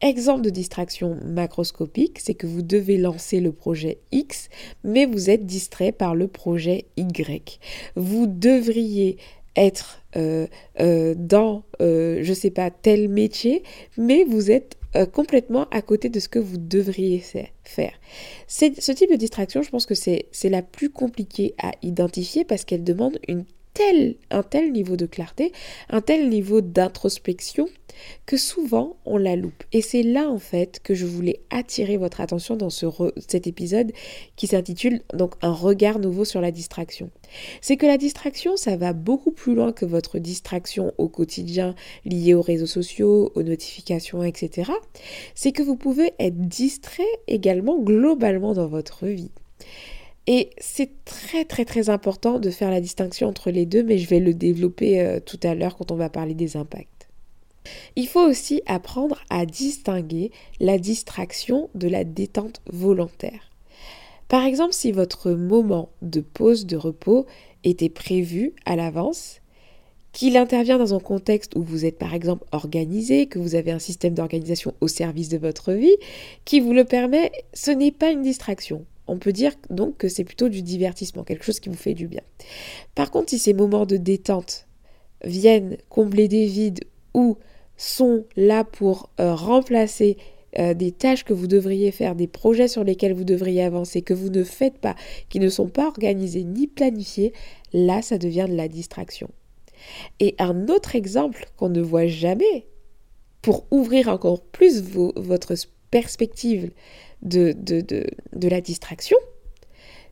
Exemple 0.00 0.42
de 0.42 0.50
distraction 0.50 1.18
macroscopique, 1.24 2.18
c'est 2.18 2.34
que 2.34 2.46
vous 2.46 2.62
devez 2.62 2.96
lancer 2.96 3.40
le 3.40 3.52
projet 3.52 3.98
X, 4.12 4.48
mais 4.82 5.04
vous 5.04 5.28
êtes 5.28 5.44
distrait 5.44 5.92
par 5.92 6.14
le 6.14 6.28
projet 6.28 6.86
Y. 6.96 7.60
Vous 7.96 8.26
devriez 8.26 9.18
être 9.56 10.02
euh, 10.16 10.46
euh, 10.80 11.14
dans, 11.16 11.64
euh, 11.80 12.20
je 12.22 12.32
sais 12.32 12.50
pas, 12.50 12.70
tel 12.70 13.08
métier, 13.08 13.62
mais 13.96 14.24
vous 14.24 14.50
êtes 14.50 14.76
complètement 15.12 15.66
à 15.72 15.82
côté 15.82 16.08
de 16.08 16.18
ce 16.18 16.26
que 16.26 16.38
vous 16.38 16.56
devriez 16.56 17.18
faire. 17.64 17.92
Ce 18.48 18.92
type 18.92 19.10
de 19.10 19.16
distraction, 19.16 19.60
je 19.60 19.68
pense 19.68 19.84
que 19.84 19.94
c'est 19.94 20.24
la 20.44 20.62
plus 20.62 20.88
compliquée 20.88 21.54
à 21.62 21.72
identifier 21.82 22.46
parce 22.46 22.64
qu'elle 22.64 22.82
demande 22.82 23.18
une 23.28 23.44
un 24.30 24.42
tel 24.42 24.72
niveau 24.72 24.96
de 24.96 25.06
clarté, 25.06 25.52
un 25.90 26.00
tel 26.00 26.28
niveau 26.28 26.60
d'introspection 26.60 27.68
que 28.26 28.36
souvent 28.36 28.96
on 29.04 29.16
la 29.16 29.36
loupe. 29.36 29.64
Et 29.72 29.82
c'est 29.82 30.02
là 30.02 30.28
en 30.28 30.38
fait 30.38 30.80
que 30.82 30.94
je 30.94 31.06
voulais 31.06 31.40
attirer 31.50 31.96
votre 31.96 32.20
attention 32.20 32.56
dans 32.56 32.70
ce 32.70 32.86
cet 33.26 33.46
épisode 33.46 33.92
qui 34.36 34.46
s'intitule 34.46 35.00
donc 35.14 35.34
un 35.42 35.52
regard 35.52 35.98
nouveau 35.98 36.24
sur 36.24 36.40
la 36.40 36.50
distraction. 36.50 37.10
C'est 37.60 37.76
que 37.76 37.86
la 37.86 37.98
distraction, 37.98 38.56
ça 38.56 38.76
va 38.76 38.92
beaucoup 38.92 39.32
plus 39.32 39.54
loin 39.54 39.72
que 39.72 39.84
votre 39.84 40.18
distraction 40.18 40.92
au 40.98 41.08
quotidien 41.08 41.74
liée 42.04 42.34
aux 42.34 42.42
réseaux 42.42 42.66
sociaux, 42.66 43.32
aux 43.34 43.42
notifications, 43.42 44.22
etc. 44.22 44.70
C'est 45.34 45.52
que 45.52 45.62
vous 45.62 45.76
pouvez 45.76 46.12
être 46.18 46.40
distrait 46.40 47.04
également 47.26 47.78
globalement 47.78 48.54
dans 48.54 48.68
votre 48.68 49.06
vie. 49.06 49.30
Et 50.26 50.50
c'est 50.58 51.04
très 51.04 51.44
très 51.44 51.64
très 51.64 51.88
important 51.88 52.40
de 52.40 52.50
faire 52.50 52.70
la 52.70 52.80
distinction 52.80 53.28
entre 53.28 53.50
les 53.50 53.64
deux, 53.64 53.84
mais 53.84 53.98
je 53.98 54.08
vais 54.08 54.18
le 54.18 54.34
développer 54.34 55.00
euh, 55.00 55.20
tout 55.20 55.38
à 55.42 55.54
l'heure 55.54 55.76
quand 55.76 55.92
on 55.92 55.96
va 55.96 56.08
parler 56.08 56.34
des 56.34 56.56
impacts. 56.56 57.08
Il 57.94 58.08
faut 58.08 58.24
aussi 58.24 58.62
apprendre 58.66 59.20
à 59.30 59.46
distinguer 59.46 60.30
la 60.60 60.78
distraction 60.78 61.70
de 61.74 61.88
la 61.88 62.04
détente 62.04 62.60
volontaire. 62.72 63.50
Par 64.28 64.44
exemple, 64.44 64.72
si 64.72 64.90
votre 64.90 65.30
moment 65.30 65.90
de 66.02 66.20
pause 66.20 66.66
de 66.66 66.76
repos 66.76 67.26
était 67.62 67.88
prévu 67.88 68.54
à 68.64 68.74
l'avance, 68.74 69.40
qu'il 70.12 70.36
intervient 70.36 70.78
dans 70.78 70.94
un 70.94 71.00
contexte 71.00 71.54
où 71.56 71.62
vous 71.62 71.84
êtes 71.84 71.98
par 71.98 72.14
exemple 72.14 72.46
organisé, 72.50 73.26
que 73.26 73.38
vous 73.38 73.54
avez 73.54 73.70
un 73.70 73.78
système 73.78 74.14
d'organisation 74.14 74.74
au 74.80 74.88
service 74.88 75.28
de 75.28 75.38
votre 75.38 75.72
vie, 75.72 75.96
qui 76.44 76.58
vous 76.58 76.72
le 76.72 76.84
permet, 76.84 77.30
ce 77.52 77.70
n'est 77.70 77.92
pas 77.92 78.10
une 78.10 78.22
distraction. 78.22 78.84
On 79.08 79.18
peut 79.18 79.32
dire 79.32 79.52
donc 79.70 79.98
que 79.98 80.08
c'est 80.08 80.24
plutôt 80.24 80.48
du 80.48 80.62
divertissement, 80.62 81.24
quelque 81.24 81.44
chose 81.44 81.60
qui 81.60 81.68
vous 81.68 81.76
fait 81.76 81.94
du 81.94 82.08
bien. 82.08 82.22
Par 82.94 83.10
contre, 83.10 83.30
si 83.30 83.38
ces 83.38 83.54
moments 83.54 83.86
de 83.86 83.96
détente 83.96 84.66
viennent 85.24 85.76
combler 85.88 86.28
des 86.28 86.46
vides 86.46 86.84
ou 87.14 87.38
sont 87.76 88.24
là 88.36 88.64
pour 88.64 89.10
euh, 89.20 89.34
remplacer 89.34 90.16
euh, 90.58 90.74
des 90.74 90.92
tâches 90.92 91.24
que 91.24 91.34
vous 91.34 91.46
devriez 91.46 91.90
faire, 91.90 92.14
des 92.14 92.26
projets 92.26 92.68
sur 92.68 92.84
lesquels 92.84 93.12
vous 93.12 93.24
devriez 93.24 93.62
avancer, 93.62 94.02
que 94.02 94.14
vous 94.14 94.30
ne 94.30 94.42
faites 94.42 94.78
pas, 94.78 94.96
qui 95.28 95.38
ne 95.38 95.48
sont 95.48 95.68
pas 95.68 95.86
organisés 95.86 96.44
ni 96.44 96.66
planifiés, 96.66 97.32
là, 97.72 98.00
ça 98.00 98.16
devient 98.16 98.46
de 98.48 98.56
la 98.56 98.68
distraction. 98.68 99.28
Et 100.20 100.34
un 100.38 100.68
autre 100.68 100.96
exemple 100.96 101.46
qu'on 101.56 101.68
ne 101.68 101.82
voit 101.82 102.06
jamais, 102.06 102.66
pour 103.42 103.66
ouvrir 103.70 104.08
encore 104.08 104.40
plus 104.40 104.82
votre 105.16 105.54
perspective 105.90 106.70
de, 107.22 107.54
la 108.48 108.60
distraction, 108.60 109.16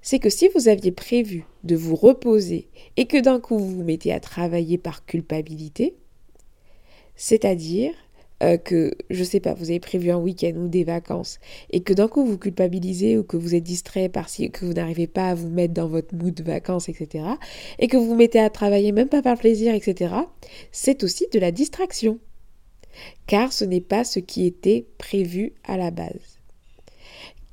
c'est 0.03 0.19
que 0.19 0.31
si 0.31 0.49
vous 0.49 0.69
aviez 0.69 0.93
prévu 0.93 1.45
de 1.63 1.77
vous 1.77 1.97
reposer 1.97 2.69
et 2.97 3.07
que 3.07 3.21
d'un 3.21 3.41
coup 3.41 3.59
vous 3.59 3.71
vous 3.71 3.85
mettez 3.85 4.13
à 4.13 4.21
travailler 4.21 4.79
par 4.79 5.07
culpabilité, 5.07 5.97
c'est-à-dire 7.17 7.93
euh, 8.43 8.59
que, 8.59 8.93
je 9.11 9.23
sais 9.23 9.41
pas, 9.41 9.55
vous 9.55 9.71
avez 9.71 9.81
prévu 9.81 10.11
un 10.11 10.19
week-end 10.19 10.53
ou 10.57 10.69
des 10.69 10.85
vacances 10.85 11.39
et 11.71 11.81
que 11.81 11.93
d'un 11.93 12.09
coup 12.09 12.27
vous 12.27 12.37
culpabilisez 12.37 13.17
ou 13.17 13.23
que 13.23 13.37
vous 13.37 13.55
êtes 13.55 13.63
distrait 13.63 14.09
par 14.09 14.29
si, 14.29 14.51
que 14.51 14.65
vous 14.65 14.73
n'arrivez 14.73 15.07
pas 15.07 15.31
à 15.31 15.35
vous 15.35 15.49
mettre 15.49 15.73
dans 15.73 15.87
votre 15.87 16.15
mood 16.15 16.35
de 16.35 16.43
vacances, 16.43 16.89
etc., 16.89 17.25
et 17.79 17.87
que 17.87 17.97
vous 17.97 18.07
vous 18.07 18.15
mettez 18.17 18.41
à 18.41 18.51
travailler 18.51 18.93
même 18.93 19.09
pas 19.09 19.23
par 19.23 19.39
plaisir, 19.39 19.73
etc., 19.75 20.15
c'est 20.73 21.05
aussi 21.05 21.27
de 21.33 21.39
la 21.39 21.53
distraction. 21.53 22.19
Car 23.27 23.53
ce 23.53 23.65
n'est 23.65 23.81
pas 23.81 24.05
ce 24.05 24.19
qui 24.19 24.47
était 24.47 24.87
prévu 24.99 25.53
à 25.65 25.77
la 25.77 25.91
base. 25.91 26.34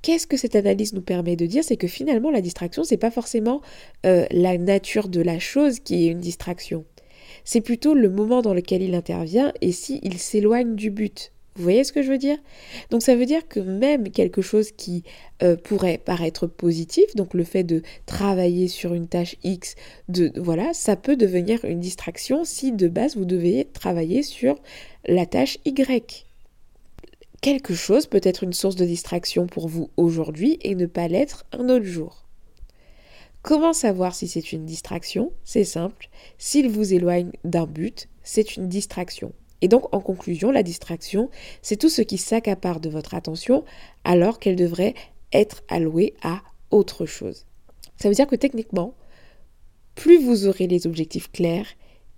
Qu'est-ce 0.01 0.27
que 0.27 0.37
cette 0.37 0.55
analyse 0.55 0.93
nous 0.93 1.01
permet 1.01 1.35
de 1.35 1.45
dire 1.45 1.63
C'est 1.63 1.77
que 1.77 1.87
finalement, 1.87 2.31
la 2.31 2.41
distraction, 2.41 2.83
c'est 2.83 2.97
pas 2.97 3.11
forcément 3.11 3.61
euh, 4.05 4.25
la 4.31 4.57
nature 4.57 5.07
de 5.07 5.21
la 5.21 5.39
chose 5.39 5.79
qui 5.79 6.05
est 6.05 6.11
une 6.11 6.19
distraction. 6.19 6.85
C'est 7.43 7.61
plutôt 7.61 7.93
le 7.93 8.09
moment 8.09 8.41
dans 8.41 8.53
lequel 8.53 8.81
il 8.81 8.95
intervient 8.95 9.51
et 9.61 9.71
s'il 9.71 10.17
s'éloigne 10.17 10.75
du 10.75 10.91
but. 10.91 11.31
Vous 11.55 11.63
voyez 11.63 11.83
ce 11.83 11.91
que 11.91 12.01
je 12.01 12.09
veux 12.09 12.17
dire? 12.17 12.37
Donc 12.91 13.01
ça 13.01 13.15
veut 13.15 13.25
dire 13.25 13.45
que 13.47 13.59
même 13.59 14.09
quelque 14.09 14.41
chose 14.41 14.71
qui 14.71 15.03
euh, 15.43 15.57
pourrait 15.57 15.97
paraître 15.97 16.47
positif, 16.47 17.13
donc 17.15 17.33
le 17.33 17.43
fait 17.43 17.63
de 17.63 17.81
travailler 18.05 18.69
sur 18.69 18.93
une 18.93 19.07
tâche 19.07 19.35
X, 19.43 19.75
de 20.07 20.31
voilà, 20.37 20.73
ça 20.73 20.95
peut 20.95 21.17
devenir 21.17 21.65
une 21.65 21.81
distraction 21.81 22.45
si 22.45 22.71
de 22.71 22.87
base 22.87 23.17
vous 23.17 23.25
devez 23.25 23.67
travailler 23.73 24.23
sur 24.23 24.55
la 25.05 25.25
tâche 25.25 25.57
Y. 25.65 26.25
Quelque 27.41 27.73
chose 27.73 28.05
peut 28.05 28.21
être 28.23 28.43
une 28.43 28.53
source 28.53 28.75
de 28.75 28.85
distraction 28.85 29.47
pour 29.47 29.67
vous 29.67 29.89
aujourd'hui 29.97 30.59
et 30.61 30.75
ne 30.75 30.85
pas 30.85 31.07
l'être 31.07 31.43
un 31.51 31.69
autre 31.69 31.85
jour. 31.85 32.27
Comment 33.41 33.73
savoir 33.73 34.13
si 34.13 34.27
c'est 34.27 34.51
une 34.51 34.67
distraction? 34.67 35.33
C'est 35.43 35.63
simple, 35.63 36.09
s'il 36.37 36.69
vous 36.69 36.93
éloigne 36.93 37.31
d'un 37.43 37.65
but, 37.65 38.07
c'est 38.21 38.57
une 38.57 38.69
distraction. 38.69 39.33
Et 39.61 39.67
donc, 39.67 39.91
en 39.91 40.01
conclusion, 40.01 40.51
la 40.51 40.61
distraction, 40.61 41.31
c'est 41.63 41.77
tout 41.77 41.89
ce 41.89 42.03
qui 42.03 42.19
s'accapare 42.19 42.79
de 42.79 42.89
votre 42.89 43.15
attention 43.15 43.63
alors 44.03 44.37
qu'elle 44.37 44.55
devrait 44.55 44.93
être 45.33 45.63
allouée 45.67 46.13
à 46.21 46.43
autre 46.69 47.07
chose. 47.07 47.47
Ça 47.97 48.07
veut 48.07 48.15
dire 48.15 48.27
que 48.27 48.35
techniquement, 48.35 48.93
plus 49.95 50.23
vous 50.23 50.45
aurez 50.47 50.67
les 50.67 50.85
objectifs 50.85 51.31
clairs 51.31 51.67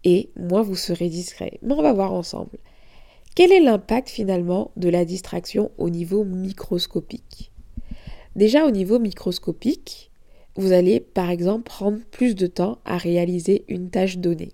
et 0.03 0.31
moins 0.35 0.63
vous 0.63 0.75
serez 0.75 1.07
discret. 1.07 1.59
Mais 1.61 1.73
on 1.73 1.81
va 1.81 1.93
voir 1.93 2.11
ensemble. 2.11 2.59
Quel 3.35 3.51
est 3.51 3.61
l'impact 3.61 4.09
finalement 4.09 4.69
de 4.77 4.89
la 4.89 5.05
distraction 5.05 5.71
au 5.79 5.89
niveau 5.89 6.23
microscopique? 6.23 7.51
Déjà 8.35 8.63
au 8.67 8.69
niveau 8.69 8.99
microscopique, 8.99 10.11
vous 10.55 10.71
allez 10.71 10.99
par 10.99 11.31
exemple 11.31 11.63
prendre 11.63 11.97
plus 12.11 12.35
de 12.35 12.45
temps 12.45 12.77
à 12.85 12.97
réaliser 12.97 13.65
une 13.69 13.89
tâche 13.89 14.19
donnée. 14.19 14.51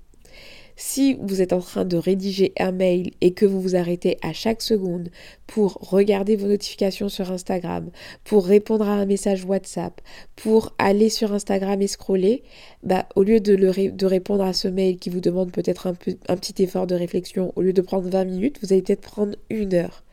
Si 0.81 1.17
vous 1.19 1.41
êtes 1.41 1.51
en 1.51 1.59
train 1.59 1.83
de 1.83 1.98
rédiger 1.98 2.53
un 2.57 2.71
mail 2.71 3.12
et 3.19 3.33
que 3.33 3.45
vous 3.45 3.59
vous 3.59 3.75
arrêtez 3.75 4.17
à 4.21 4.31
chaque 4.31 4.62
seconde 4.62 5.09
pour 5.45 5.74
regarder 5.74 6.38
vos 6.38 6.48
notifications 6.48 7.09
sur 7.09 7.33
Instagram, 7.33 7.89
pour 8.24 8.45
répondre 8.45 8.88
à 8.88 8.93
un 8.93 9.05
message 9.05 9.43
WhatsApp, 9.43 10.00
pour 10.38 10.74
aller 10.77 11.09
sur 11.09 11.33
Instagram 11.33 11.81
et 11.81 11.88
scroller, 11.88 12.43
bah, 12.81 13.09
au 13.17 13.24
lieu 13.24 13.41
de, 13.41 14.05
répondre 14.05 14.45
à 14.45 14.53
ce 14.53 14.69
mail 14.69 14.98
qui 14.98 15.09
vous 15.09 15.19
demande 15.19 15.51
peut-être 15.51 15.86
un, 15.86 15.95
petit 15.95 16.63
effort 16.63 16.88
de 16.88 16.95
réflexion, 16.95 17.51
au 17.57 17.62
lieu 17.62 17.74
de 17.74 17.81
prendre 17.81 18.07
20 18.07 18.24
minutes, 18.24 18.59
vous 18.63 18.71
allez 18.71 18.81
peut-être 18.81 19.01
prendre 19.01 19.36
une 19.50 19.74
heure. 19.74 20.05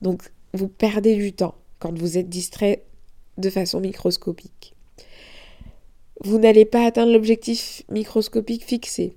Donc 0.00 0.22
vous 0.52 0.68
perdez 0.68 1.16
du 1.16 1.32
temps 1.32 1.56
quand 1.80 1.98
vous 1.98 2.18
êtes 2.18 2.28
distrait 2.28 2.84
de 3.36 3.50
façon 3.50 3.80
microscopique. 3.80 4.74
Vous 6.22 6.38
n'allez 6.38 6.64
pas 6.64 6.86
atteindre 6.86 7.12
l'objectif 7.12 7.82
microscopique 7.90 8.64
fixé. 8.64 9.16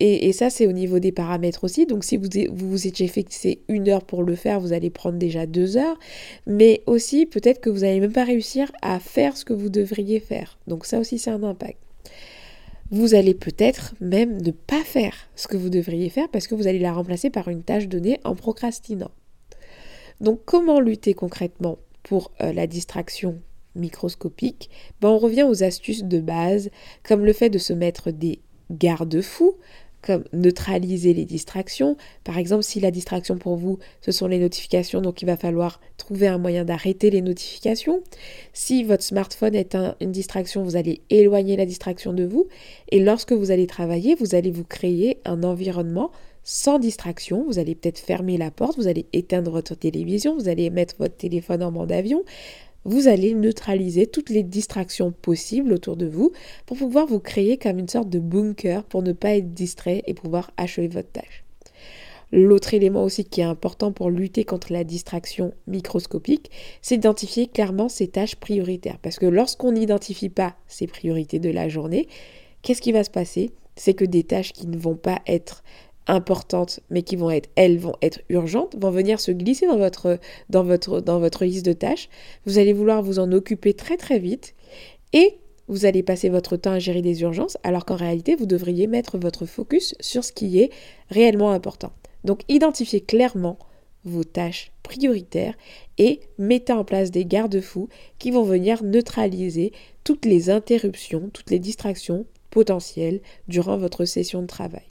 Et, 0.00 0.32
ça, 0.32 0.48
c'est 0.48 0.68
au 0.68 0.72
niveau 0.72 1.00
des 1.00 1.10
paramètres 1.10 1.64
aussi. 1.64 1.84
Donc, 1.84 2.04
si 2.04 2.16
vous 2.16 2.28
vous, 2.52 2.86
étiez 2.86 3.08
fixé 3.08 3.62
une 3.68 3.88
heure 3.88 4.04
pour 4.04 4.22
le 4.22 4.36
faire, 4.36 4.60
vous 4.60 4.72
allez 4.72 4.90
prendre 4.90 5.18
déjà 5.18 5.44
deux 5.46 5.76
heures. 5.76 5.98
Mais 6.46 6.82
aussi, 6.86 7.26
peut-être 7.26 7.60
que 7.60 7.68
vous 7.68 7.80
n'allez 7.80 7.98
même 7.98 8.12
pas 8.12 8.24
réussir 8.24 8.70
à 8.80 9.00
faire 9.00 9.36
ce 9.36 9.44
que 9.44 9.52
vous 9.52 9.70
devriez 9.70 10.20
faire. 10.20 10.58
Donc, 10.68 10.86
ça 10.86 11.00
aussi, 11.00 11.18
c'est 11.18 11.30
un 11.30 11.42
impact. 11.42 11.78
Vous 12.90 13.14
allez 13.14 13.34
peut-être 13.34 13.94
même 14.00 14.40
ne 14.40 14.52
pas 14.52 14.84
faire 14.84 15.28
ce 15.34 15.48
que 15.48 15.56
vous 15.56 15.68
devriez 15.68 16.08
faire 16.10 16.28
parce 16.28 16.46
que 16.46 16.54
vous 16.54 16.68
allez 16.68 16.78
la 16.78 16.92
remplacer 16.92 17.28
par 17.28 17.48
une 17.48 17.62
tâche 17.62 17.88
donnée 17.88 18.20
en 18.24 18.36
procrastinant. 18.36 19.10
Donc, 20.20 20.40
comment 20.44 20.80
lutter 20.80 21.12
concrètement 21.12 21.78
pour 22.04 22.30
euh, 22.40 22.52
la 22.52 22.68
distraction 22.68 23.40
microscopique? 23.74 24.70
Ben, 25.00 25.08
On 25.08 25.18
revient 25.18 25.42
aux 25.42 25.64
astuces 25.64 26.04
de 26.04 26.20
base, 26.20 26.70
comme 27.02 27.24
le 27.24 27.32
fait 27.32 27.50
de 27.50 27.58
se 27.58 27.72
mettre 27.72 28.12
des 28.12 28.40
garde-fous 28.70 29.56
comme 30.02 30.24
neutraliser 30.32 31.14
les 31.14 31.24
distractions. 31.24 31.96
Par 32.24 32.38
exemple, 32.38 32.62
si 32.62 32.80
la 32.80 32.90
distraction 32.90 33.36
pour 33.36 33.56
vous, 33.56 33.78
ce 34.00 34.12
sont 34.12 34.26
les 34.26 34.38
notifications, 34.38 35.00
donc 35.00 35.22
il 35.22 35.26
va 35.26 35.36
falloir 35.36 35.80
trouver 35.96 36.28
un 36.28 36.38
moyen 36.38 36.64
d'arrêter 36.64 37.10
les 37.10 37.20
notifications. 37.20 38.00
Si 38.52 38.84
votre 38.84 39.02
smartphone 39.02 39.54
est 39.54 39.76
une 40.00 40.12
distraction, 40.12 40.62
vous 40.62 40.76
allez 40.76 41.02
éloigner 41.10 41.56
la 41.56 41.66
distraction 41.66 42.12
de 42.12 42.24
vous. 42.24 42.46
Et 42.90 43.00
lorsque 43.00 43.32
vous 43.32 43.50
allez 43.50 43.66
travailler, 43.66 44.14
vous 44.14 44.34
allez 44.34 44.50
vous 44.50 44.64
créer 44.64 45.18
un 45.24 45.42
environnement 45.42 46.10
sans 46.44 46.78
distraction. 46.78 47.44
Vous 47.46 47.58
allez 47.58 47.74
peut-être 47.74 47.98
fermer 47.98 48.38
la 48.38 48.50
porte, 48.50 48.78
vous 48.78 48.86
allez 48.86 49.06
éteindre 49.12 49.50
votre 49.50 49.74
télévision, 49.74 50.34
vous 50.34 50.48
allez 50.48 50.70
mettre 50.70 50.94
votre 50.98 51.16
téléphone 51.16 51.62
en 51.62 51.70
mode 51.70 51.92
avion 51.92 52.24
vous 52.84 53.08
allez 53.08 53.34
neutraliser 53.34 54.06
toutes 54.06 54.30
les 54.30 54.42
distractions 54.42 55.12
possibles 55.12 55.72
autour 55.72 55.96
de 55.96 56.06
vous 56.06 56.32
pour 56.66 56.76
pouvoir 56.76 57.06
vous 57.06 57.20
créer 57.20 57.58
comme 57.58 57.78
une 57.78 57.88
sorte 57.88 58.08
de 58.08 58.18
bunker 58.18 58.84
pour 58.84 59.02
ne 59.02 59.12
pas 59.12 59.36
être 59.36 59.52
distrait 59.52 60.02
et 60.06 60.14
pouvoir 60.14 60.50
achever 60.56 60.88
votre 60.88 61.10
tâche. 61.10 61.44
L'autre 62.30 62.74
élément 62.74 63.04
aussi 63.04 63.24
qui 63.24 63.40
est 63.40 63.44
important 63.44 63.90
pour 63.90 64.10
lutter 64.10 64.44
contre 64.44 64.72
la 64.72 64.84
distraction 64.84 65.54
microscopique, 65.66 66.50
c'est 66.82 66.96
d'identifier 66.96 67.46
clairement 67.46 67.88
ses 67.88 68.08
tâches 68.08 68.36
prioritaires. 68.36 68.98
Parce 68.98 69.18
que 69.18 69.26
lorsqu'on 69.26 69.72
n'identifie 69.72 70.28
pas 70.28 70.54
ses 70.66 70.86
priorités 70.86 71.38
de 71.38 71.50
la 71.50 71.68
journée, 71.68 72.06
qu'est-ce 72.62 72.82
qui 72.82 72.92
va 72.92 73.04
se 73.04 73.10
passer? 73.10 73.52
C'est 73.76 73.94
que 73.94 74.04
des 74.04 74.24
tâches 74.24 74.52
qui 74.52 74.66
ne 74.66 74.76
vont 74.76 74.96
pas 74.96 75.20
être 75.26 75.62
importantes, 76.08 76.80
mais 76.90 77.02
qui 77.02 77.16
vont 77.16 77.30
être, 77.30 77.48
elles, 77.54 77.78
vont 77.78 77.94
être 78.02 78.20
urgentes, 78.28 78.74
vont 78.76 78.90
venir 78.90 79.20
se 79.20 79.30
glisser 79.30 79.66
dans 79.66 79.76
votre, 79.76 80.18
dans 80.50 80.64
votre, 80.64 81.00
dans 81.00 81.20
votre 81.20 81.44
liste 81.44 81.66
de 81.66 81.72
tâches. 81.72 82.08
Vous 82.46 82.58
allez 82.58 82.72
vouloir 82.72 83.02
vous 83.02 83.18
en 83.18 83.30
occuper 83.30 83.74
très 83.74 83.96
très 83.96 84.18
vite 84.18 84.54
et 85.12 85.38
vous 85.68 85.84
allez 85.84 86.02
passer 86.02 86.30
votre 86.30 86.56
temps 86.56 86.72
à 86.72 86.78
gérer 86.78 87.02
des 87.02 87.20
urgences, 87.20 87.58
alors 87.62 87.84
qu'en 87.84 87.96
réalité, 87.96 88.34
vous 88.34 88.46
devriez 88.46 88.86
mettre 88.86 89.18
votre 89.18 89.44
focus 89.44 89.94
sur 90.00 90.24
ce 90.24 90.32
qui 90.32 90.58
est 90.58 90.70
réellement 91.10 91.52
important. 91.52 91.92
Donc, 92.24 92.40
identifiez 92.48 93.02
clairement 93.02 93.58
vos 94.04 94.24
tâches 94.24 94.72
prioritaires 94.82 95.54
et 95.98 96.20
mettez 96.38 96.72
en 96.72 96.84
place 96.84 97.10
des 97.10 97.26
garde-fous 97.26 97.88
qui 98.18 98.30
vont 98.30 98.44
venir 98.44 98.82
neutraliser 98.82 99.72
toutes 100.04 100.24
les 100.24 100.48
interruptions, 100.48 101.30
toutes 101.32 101.50
les 101.50 101.58
distractions 101.58 102.24
potentielles 102.50 103.20
durant 103.48 103.76
votre 103.76 104.06
session 104.06 104.40
de 104.40 104.46
travail. 104.46 104.84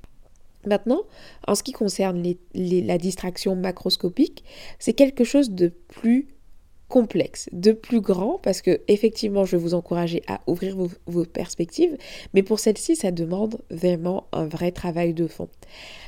Maintenant, 0.67 1.01
en 1.47 1.55
ce 1.55 1.63
qui 1.63 1.71
concerne 1.71 2.21
la 2.53 2.97
distraction 2.97 3.55
macroscopique, 3.55 4.43
c'est 4.79 4.93
quelque 4.93 5.23
chose 5.23 5.49
de 5.51 5.69
plus 5.87 6.27
complexe, 6.87 7.49
de 7.51 7.73
plus 7.73 7.99
grand, 7.99 8.39
parce 8.41 8.61
que 8.61 8.81
effectivement, 8.87 9.45
je 9.45 9.57
vais 9.57 9.61
vous 9.61 9.73
encourager 9.73 10.23
à 10.27 10.39
ouvrir 10.47 10.77
vos 11.05 11.25
perspectives, 11.25 11.97
mais 12.33 12.43
pour 12.43 12.59
celle-ci, 12.59 12.95
ça 12.95 13.11
demande 13.11 13.61
vraiment 13.69 14.27
un 14.31 14.45
vrai 14.45 14.71
travail 14.71 15.13
de 15.13 15.27
fond. 15.27 15.49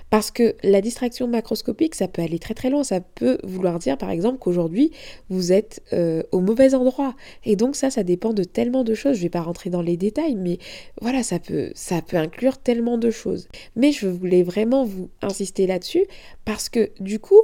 Parce 0.09 0.31
que 0.31 0.55
la 0.63 0.81
distraction 0.81 1.27
macroscopique, 1.27 1.95
ça 1.95 2.07
peut 2.07 2.21
aller 2.21 2.39
très 2.39 2.53
très 2.53 2.69
loin. 2.69 2.83
Ça 2.83 2.99
peut 2.99 3.37
vouloir 3.43 3.79
dire 3.79 3.97
par 3.97 4.09
exemple 4.09 4.39
qu'aujourd'hui, 4.39 4.91
vous 5.29 5.51
êtes 5.51 5.81
euh, 5.93 6.23
au 6.31 6.39
mauvais 6.39 6.73
endroit. 6.73 7.15
Et 7.45 7.55
donc 7.55 7.75
ça, 7.75 7.89
ça 7.89 8.03
dépend 8.03 8.33
de 8.33 8.43
tellement 8.43 8.83
de 8.83 8.93
choses. 8.93 9.15
Je 9.15 9.19
ne 9.19 9.23
vais 9.23 9.29
pas 9.29 9.41
rentrer 9.41 9.69
dans 9.69 9.81
les 9.81 9.97
détails, 9.97 10.35
mais 10.35 10.57
voilà, 11.01 11.23
ça 11.23 11.39
peut, 11.39 11.71
ça 11.75 12.01
peut 12.01 12.17
inclure 12.17 12.57
tellement 12.57 12.97
de 12.97 13.11
choses. 13.11 13.47
Mais 13.75 13.91
je 13.91 14.07
voulais 14.07 14.43
vraiment 14.43 14.83
vous 14.83 15.09
insister 15.21 15.67
là-dessus 15.67 16.05
parce 16.45 16.69
que 16.69 16.89
du 16.99 17.19
coup, 17.19 17.41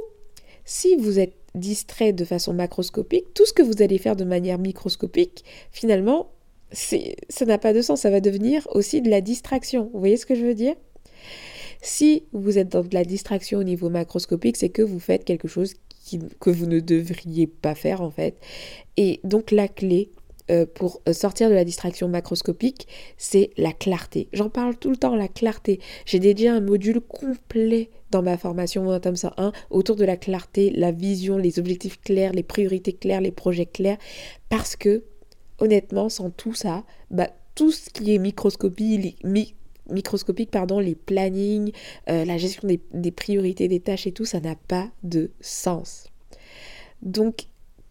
si 0.64 0.96
vous 0.96 1.18
êtes 1.18 1.34
distrait 1.54 2.12
de 2.12 2.24
façon 2.24 2.52
macroscopique, 2.52 3.32
tout 3.34 3.46
ce 3.46 3.52
que 3.52 3.62
vous 3.62 3.82
allez 3.82 3.98
faire 3.98 4.16
de 4.16 4.24
manière 4.24 4.58
microscopique, 4.58 5.44
finalement, 5.70 6.30
ça 6.72 7.44
n'a 7.46 7.58
pas 7.58 7.72
de 7.72 7.80
sens. 7.80 8.02
Ça 8.02 8.10
va 8.10 8.20
devenir 8.20 8.66
aussi 8.72 9.00
de 9.00 9.08
la 9.08 9.20
distraction. 9.20 9.90
Vous 9.92 9.98
voyez 10.00 10.16
ce 10.16 10.26
que 10.26 10.34
je 10.34 10.44
veux 10.44 10.54
dire? 10.54 10.74
Si 11.82 12.24
vous 12.32 12.58
êtes 12.58 12.70
dans 12.70 12.82
de 12.82 12.94
la 12.94 13.04
distraction 13.04 13.58
au 13.58 13.64
niveau 13.64 13.88
macroscopique, 13.88 14.56
c'est 14.56 14.68
que 14.68 14.82
vous 14.82 15.00
faites 15.00 15.24
quelque 15.24 15.48
chose 15.48 15.74
que 16.40 16.50
vous 16.50 16.66
ne 16.66 16.80
devriez 16.80 17.46
pas 17.46 17.74
faire 17.74 18.00
en 18.00 18.10
fait. 18.10 18.36
Et 18.96 19.20
donc 19.24 19.50
la 19.50 19.68
clé 19.68 20.10
euh, 20.48 20.64
pour 20.64 21.02
sortir 21.12 21.48
de 21.50 21.54
la 21.54 21.64
distraction 21.64 22.08
macroscopique, 22.08 22.86
c'est 23.16 23.50
la 23.56 23.72
clarté. 23.72 24.28
J'en 24.32 24.48
parle 24.48 24.76
tout 24.76 24.90
le 24.90 24.96
temps, 24.96 25.16
la 25.16 25.26
clarté. 25.26 25.80
J'ai 26.04 26.20
dédié 26.20 26.48
un 26.48 26.60
module 26.60 27.00
complet 27.00 27.90
dans 28.12 28.22
ma 28.22 28.38
formation 28.38 28.84
Momentum 28.84 29.16
101 29.16 29.50
autour 29.70 29.96
de 29.96 30.04
la 30.04 30.16
clarté, 30.16 30.70
la 30.70 30.92
vision, 30.92 31.36
les 31.36 31.58
objectifs 31.58 32.00
clairs, 32.00 32.32
les 32.32 32.44
priorités 32.44 32.92
claires, 32.92 33.20
les 33.20 33.32
projets 33.32 33.66
clairs. 33.66 33.98
Parce 34.48 34.76
que, 34.76 35.02
honnêtement, 35.58 36.08
sans 36.08 36.30
tout 36.30 36.54
ça, 36.54 36.84
bah, 37.10 37.30
tout 37.56 37.72
ce 37.72 37.90
qui 37.90 38.14
est 38.14 38.18
microscopie, 38.18 39.16
microscopique, 39.90 40.50
pardon, 40.50 40.78
les 40.78 40.94
plannings, 40.94 41.72
euh, 42.08 42.24
la 42.24 42.38
gestion 42.38 42.68
des, 42.92 43.10
priorités 43.10 43.68
des 43.68 43.80
tâches 43.80 44.06
et 44.06 44.12
tout, 44.12 44.24
ça 44.24 44.40
n'a 44.40 44.54
pas 44.54 44.90
de 45.02 45.30
sens. 45.40 46.08
Donc, 47.02 47.46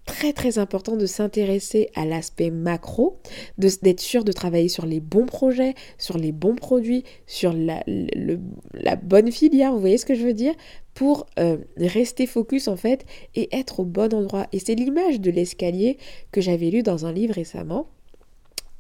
très 0.06 0.34
très 0.34 0.60
important 0.60 0.96
de 0.96 1.06
s'intéresser 1.08 1.90
à 1.96 2.06
l'aspect 2.06 2.52
macro, 2.52 3.20
d'être 3.58 4.00
sûr 4.00 4.24
de 4.24 4.32
travailler 4.32 4.70
sur 4.70 4.86
les 4.86 5.00
bons 5.00 5.26
projets, 5.26 5.74
sur 5.98 6.18
les 6.18 6.32
bons 6.32 6.56
produits, 6.56 7.04
sur 7.26 7.54
la, 7.54 7.84
la 7.88 8.96
bonne 8.96 9.32
filière, 9.32 9.74
vous 9.74 9.80
voyez 9.80 9.98
ce 9.98 10.06
que 10.06 10.14
je 10.14 10.24
veux 10.24 10.34
dire 10.34 10.54
pour 10.94 11.28
euh, 11.40 11.58
rester 11.78 12.26
focus 12.26 12.68
en 12.68 12.78
fait 12.78 13.06
et 13.36 13.56
être 13.56 13.82
au 13.82 13.84
bon 13.84 14.14
endroit. 14.14 14.48
Et 14.54 14.60
c'est 14.60 14.76
l'image 14.76 15.20
de 15.20 15.30
l'escalier 15.30 15.98
que 16.32 16.42
j'avais 16.42 16.70
lu 16.70 16.84
dans 16.84 17.06
un 17.06 17.12
livre 17.12 17.34
récemment 17.34 17.90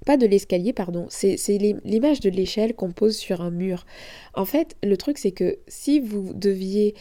pas 0.06 0.18
de 0.18 0.26
l'escalier, 0.28 0.72
pardon, 0.72 1.08
c'est 1.10 1.38
l'image 1.84 2.20
de 2.20 2.30
l'échelle 2.30 2.76
qu'on 2.76 2.92
pose 2.92 3.18
sur 3.18 3.42
un 3.42 3.52
mur. 3.52 3.86
En 4.34 4.46
fait, 4.46 4.78
le 4.84 4.96
truc, 4.98 5.18
c'est 5.18 5.32
que 5.32 5.58
si 5.68 6.00
vous 6.00 6.34
deviez 6.34 6.94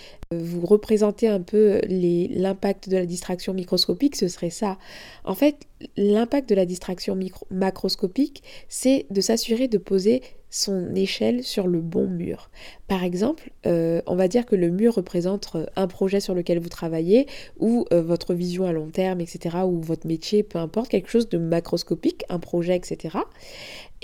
vous 0.42 0.66
représenter 0.66 1.28
un 1.28 1.40
peu 1.40 1.80
l'impact 1.88 2.88
de 2.88 2.96
la 2.96 3.06
distraction 3.06 3.54
microscopique, 3.54 4.16
ce 4.16 4.28
serait 4.28 4.50
ça. 4.50 4.78
En 5.24 5.34
fait, 5.34 5.66
l'impact 5.96 6.48
de 6.48 6.54
la 6.54 6.66
distraction 6.66 7.18
macroscopique, 7.50 8.42
c'est 8.68 9.06
de 9.10 9.20
s'assurer 9.20 9.68
de 9.68 9.78
poser 9.78 10.22
son 10.54 10.94
échelle 10.94 11.42
sur 11.42 11.66
le 11.66 11.80
bon 11.80 12.06
mur. 12.06 12.48
Par 12.86 13.02
exemple, 13.02 13.50
euh, 13.66 14.00
on 14.06 14.14
va 14.14 14.28
dire 14.28 14.46
que 14.46 14.54
le 14.54 14.70
mur 14.70 14.94
représente 14.94 15.50
euh, 15.56 15.66
un 15.74 15.88
projet 15.88 16.20
sur 16.20 16.32
lequel 16.32 16.60
vous 16.60 16.68
travaillez, 16.68 17.26
ou 17.58 17.86
euh, 17.92 18.02
votre 18.02 18.34
vision 18.34 18.64
à 18.64 18.72
long 18.72 18.88
terme, 18.88 19.20
etc., 19.20 19.56
ou 19.66 19.80
votre 19.80 20.06
métier, 20.06 20.44
peu 20.44 20.60
importe, 20.60 20.90
quelque 20.90 21.10
chose 21.10 21.28
de 21.28 21.38
macroscopique, 21.38 22.24
un 22.28 22.38
projet, 22.38 22.76
etc. 22.76 23.18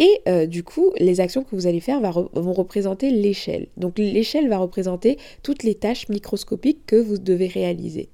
Et 0.01 0.47
du 0.47 0.65
coup, 0.65 0.93
les 0.99 1.21
actions 1.21 1.45
que 1.45 1.55
vous 1.55 1.67
allez 1.67 1.81
faire 1.81 2.01
vont 2.01 2.53
représenter 2.53 3.11
l'échelle. 3.11 3.69
Donc 3.77 3.99
l'échelle 3.99 4.49
va 4.49 4.57
représenter 4.57 5.19
toutes 5.43 5.63
les 5.63 5.75
tâches 5.75 6.09
microscopiques 6.09 6.87
que 6.87 6.97
vous 6.97 7.19
devez 7.19 7.47
réaliser. 7.47 8.09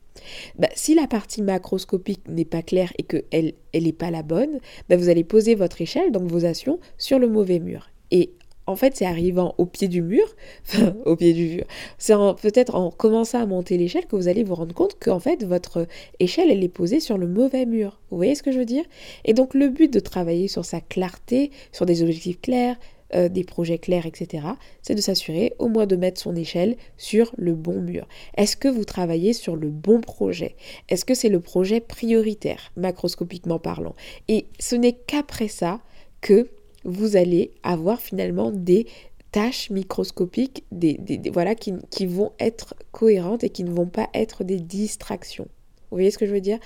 Bah, 0.58 0.68
si 0.74 0.94
la 0.94 1.06
partie 1.06 1.42
macroscopique 1.42 2.26
n'est 2.28 2.44
pas 2.44 2.62
claire 2.62 2.92
et 2.98 3.04
qu'elle 3.04 3.52
n'est 3.72 3.92
pas 3.92 4.10
la 4.10 4.22
bonne, 4.22 4.58
bah, 4.88 4.96
vous 4.96 5.08
allez 5.08 5.24
poser 5.24 5.54
votre 5.54 5.80
échelle, 5.80 6.10
donc 6.10 6.24
vos 6.24 6.44
actions, 6.44 6.80
sur 6.98 7.18
le 7.18 7.28
mauvais 7.28 7.60
mur. 7.60 7.88
Et 8.10 8.30
en 8.66 8.76
fait, 8.76 8.96
c'est 8.96 9.06
arrivant 9.06 9.54
au 9.58 9.66
pied 9.66 9.88
du 9.88 10.02
mur, 10.02 10.24
enfin, 10.66 10.94
au 11.04 11.16
pied 11.16 11.32
du 11.32 11.56
mur, 11.56 11.64
c'est 11.98 12.14
peut-être 12.14 12.74
en 12.74 12.90
commençant 12.90 13.40
à 13.40 13.46
monter 13.46 13.78
l'échelle 13.78 14.06
que 14.06 14.16
vous 14.16 14.28
allez 14.28 14.44
vous 14.44 14.54
rendre 14.54 14.74
compte 14.74 14.98
qu'en 14.98 15.20
fait, 15.20 15.44
votre 15.44 15.86
échelle, 16.18 16.50
elle 16.50 16.64
est 16.64 16.68
posée 16.68 17.00
sur 17.00 17.18
le 17.18 17.26
mauvais 17.26 17.66
mur. 17.66 18.00
Vous 18.10 18.16
voyez 18.16 18.34
ce 18.34 18.42
que 18.42 18.52
je 18.52 18.58
veux 18.58 18.64
dire? 18.64 18.84
Et 19.24 19.34
donc, 19.34 19.54
le 19.54 19.68
but 19.68 19.92
de 19.92 20.00
travailler 20.00 20.48
sur 20.48 20.64
sa 20.64 20.80
clarté, 20.80 21.50
sur 21.72 21.86
des 21.86 22.02
objectifs 22.02 22.40
clairs, 22.40 22.76
euh, 23.14 23.28
des 23.28 23.44
projets 23.44 23.78
clairs, 23.78 24.04
etc., 24.04 24.44
c'est 24.82 24.96
de 24.96 25.00
s'assurer 25.00 25.54
au 25.60 25.68
moins 25.68 25.86
de 25.86 25.94
mettre 25.94 26.20
son 26.20 26.34
échelle 26.34 26.76
sur 26.96 27.32
le 27.36 27.54
bon 27.54 27.80
mur. 27.80 28.08
Est-ce 28.36 28.56
que 28.56 28.66
vous 28.66 28.84
travaillez 28.84 29.32
sur 29.32 29.54
le 29.54 29.68
bon 29.68 30.00
projet? 30.00 30.56
Est-ce 30.88 31.04
que 31.04 31.14
c'est 31.14 31.28
le 31.28 31.38
projet 31.38 31.78
prioritaire, 31.78 32.72
macroscopiquement 32.76 33.60
parlant? 33.60 33.94
Et 34.26 34.46
ce 34.58 34.74
n'est 34.74 34.94
qu'après 34.94 35.46
ça 35.46 35.80
que 36.20 36.48
vous 36.86 37.16
allez 37.16 37.50
avoir 37.62 38.00
finalement 38.00 38.50
des 38.50 38.86
tâches 39.32 39.70
microscopiques 39.70 40.64
des, 40.72 40.98
voilà, 41.32 41.54
qui, 41.54 41.74
qui, 41.90 42.06
vont 42.06 42.32
être 42.38 42.74
cohérentes 42.92 43.44
et 43.44 43.50
qui 43.50 43.64
ne 43.64 43.70
vont 43.70 43.86
pas 43.86 44.08
être 44.14 44.44
des 44.44 44.60
distractions. 44.60 45.48
Vous 45.90 45.96
voyez 45.96 46.10
ce 46.10 46.18
que 46.18 46.26
je 46.26 46.32
veux 46.32 46.40
dire? 46.40 46.58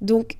Donc, 0.00 0.38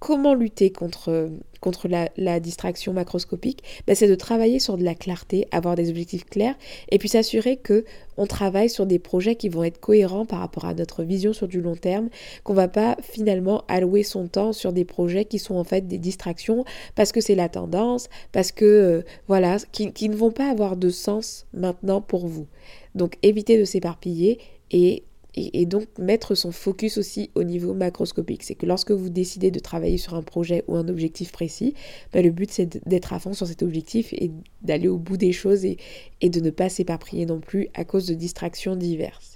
comment 0.00 0.34
lutter 0.34 0.70
contre, 0.70 1.30
contre 1.64 1.88
la, 1.88 2.40
distraction 2.40 2.92
macroscopique 2.92 3.62
ben, 3.86 3.96
C'est 3.96 4.06
de 4.06 4.14
travailler 4.14 4.58
sur 4.58 4.76
de 4.76 4.84
la 4.84 4.94
clarté, 4.94 5.48
avoir 5.50 5.76
des 5.76 5.88
objectifs 5.88 6.26
clairs 6.26 6.56
et 6.90 6.98
puis 6.98 7.08
s'assurer 7.08 7.56
que 7.56 7.86
on 8.18 8.26
travaille 8.26 8.68
sur 8.68 8.84
des 8.84 8.98
projets 8.98 9.34
qui 9.34 9.48
vont 9.48 9.64
être 9.64 9.80
cohérents 9.80 10.26
par 10.26 10.40
rapport 10.40 10.66
à 10.66 10.74
notre 10.74 11.02
vision 11.04 11.32
sur 11.32 11.48
du 11.48 11.62
long 11.62 11.74
terme, 11.74 12.10
qu'on 12.44 12.52
va 12.52 12.68
pas 12.68 12.98
finalement 13.00 13.64
allouer 13.66 14.02
son 14.02 14.28
temps 14.28 14.52
sur 14.52 14.74
des 14.74 14.84
projets 14.84 15.24
qui 15.24 15.38
sont 15.38 15.54
en 15.54 15.64
fait 15.64 15.88
des 15.88 15.98
distractions 15.98 16.66
parce 16.96 17.12
que 17.12 17.22
c'est 17.22 17.34
la 17.34 17.48
tendance, 17.48 18.10
parce 18.30 18.52
que 18.52 18.64
euh, 18.66 19.02
voilà, 19.26 19.56
qui 19.72 20.08
ne 20.10 20.16
vont 20.16 20.32
pas 20.32 20.50
avoir 20.50 20.76
de 20.76 20.90
sens 20.90 21.46
maintenant 21.54 22.02
pour 22.02 22.26
vous. 22.26 22.46
Donc 22.94 23.16
évitez 23.22 23.58
de 23.58 23.64
s'éparpiller 23.64 24.38
et 24.70 25.02
et, 25.36 25.66
donc 25.66 25.86
mettre 25.98 26.34
son 26.34 26.52
focus 26.52 26.98
aussi 26.98 27.30
au 27.34 27.42
niveau 27.42 27.74
macroscopique. 27.74 28.42
C'est 28.42 28.54
que 28.54 28.66
lorsque 28.66 28.90
vous 28.90 29.08
décidez 29.08 29.50
de 29.50 29.58
travailler 29.58 29.98
sur 29.98 30.14
un 30.14 30.22
projet 30.22 30.64
ou 30.68 30.76
un 30.76 30.88
objectif 30.88 31.32
précis, 31.32 31.74
ben, 32.12 32.24
le 32.24 32.30
but 32.30 32.50
c'est 32.50 32.86
d'être 32.86 33.12
à 33.12 33.18
fond 33.18 33.32
sur 33.32 33.46
cet 33.46 33.62
objectif 33.62 34.12
et 34.12 34.30
d'aller 34.62 34.88
au 34.88 34.98
bout 34.98 35.16
des 35.16 35.32
choses 35.32 35.64
et 35.64 35.78
de 36.22 36.40
ne 36.40 36.50
pas 36.50 36.68
s'éparpiller 36.68 37.26
non 37.26 37.40
plus 37.40 37.68
à 37.74 37.84
cause 37.84 38.06
de 38.06 38.14
distractions 38.14 38.76
diverses. 38.76 39.33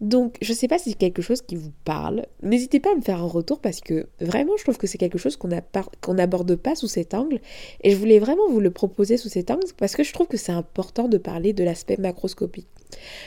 Donc, 0.00 0.36
je 0.40 0.52
ne 0.52 0.56
sais 0.56 0.68
pas 0.68 0.78
si 0.78 0.90
c'est 0.90 0.98
quelque 0.98 1.22
chose 1.22 1.42
qui 1.42 1.56
vous 1.56 1.72
parle. 1.84 2.26
N'hésitez 2.42 2.78
pas 2.78 2.92
à 2.92 2.94
me 2.94 3.00
faire 3.00 3.20
un 3.20 3.26
retour 3.26 3.60
parce 3.60 3.80
que 3.80 4.06
vraiment, 4.20 4.56
je 4.56 4.62
trouve 4.62 4.78
que 4.78 4.86
c'est 4.86 4.98
quelque 4.98 5.18
chose 5.18 5.36
qu'on 5.36 6.14
n'aborde 6.14 6.54
pas 6.54 6.76
sous 6.76 6.86
cet 6.86 7.14
angle. 7.14 7.40
Et 7.82 7.90
je 7.90 7.96
voulais 7.96 8.20
vraiment 8.20 8.48
vous 8.48 8.60
le 8.60 8.70
proposer 8.70 9.16
sous 9.16 9.28
cet 9.28 9.50
angle 9.50 9.66
parce 9.76 9.96
que 9.96 10.04
je 10.04 10.12
trouve 10.12 10.28
que 10.28 10.36
c'est 10.36 10.52
important 10.52 11.08
de 11.08 11.18
parler 11.18 11.52
de 11.52 11.64
l'aspect 11.64 11.96
macroscopique. 11.96 12.68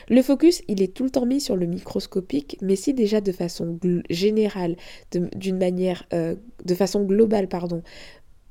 Le 0.10 0.22
focus, 0.22 0.62
il 0.68 0.82
est 0.82 0.94
tout 0.94 1.04
le 1.04 1.10
temps 1.10 1.26
mis 1.26 1.42
sur 1.42 1.56
le 1.56 1.66
microscopique, 1.66 2.58
mais 2.62 2.76
si 2.76 2.94
déjà 2.94 3.22
de 3.22 3.32
façon 3.32 3.78
générale, 4.10 4.76
d'une 5.12 5.58
manière, 5.58 6.06
euh, 6.14 6.36
de 6.66 6.74
façon 6.74 7.04
globale, 7.04 7.48
pardon, 7.48 7.84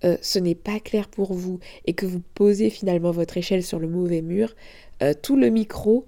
euh, 0.05 0.17
ce 0.23 0.39
n'est 0.39 0.55
pas 0.55 0.79
clair 0.81 1.09
pour 1.09 1.35
vous 1.35 1.59
et 1.87 1.93
que 1.93 2.07
vous 2.07 2.21
posez 2.35 2.71
finalement 2.71 3.11
votre 3.11 3.37
échelle 3.37 3.63
sur 3.63 3.79
le 3.79 3.89
mauvais 3.89 4.23
mur, 4.23 4.55
euh, 5.03 5.13
tout 5.21 5.37
le 5.37 5.49
micro 5.49 6.07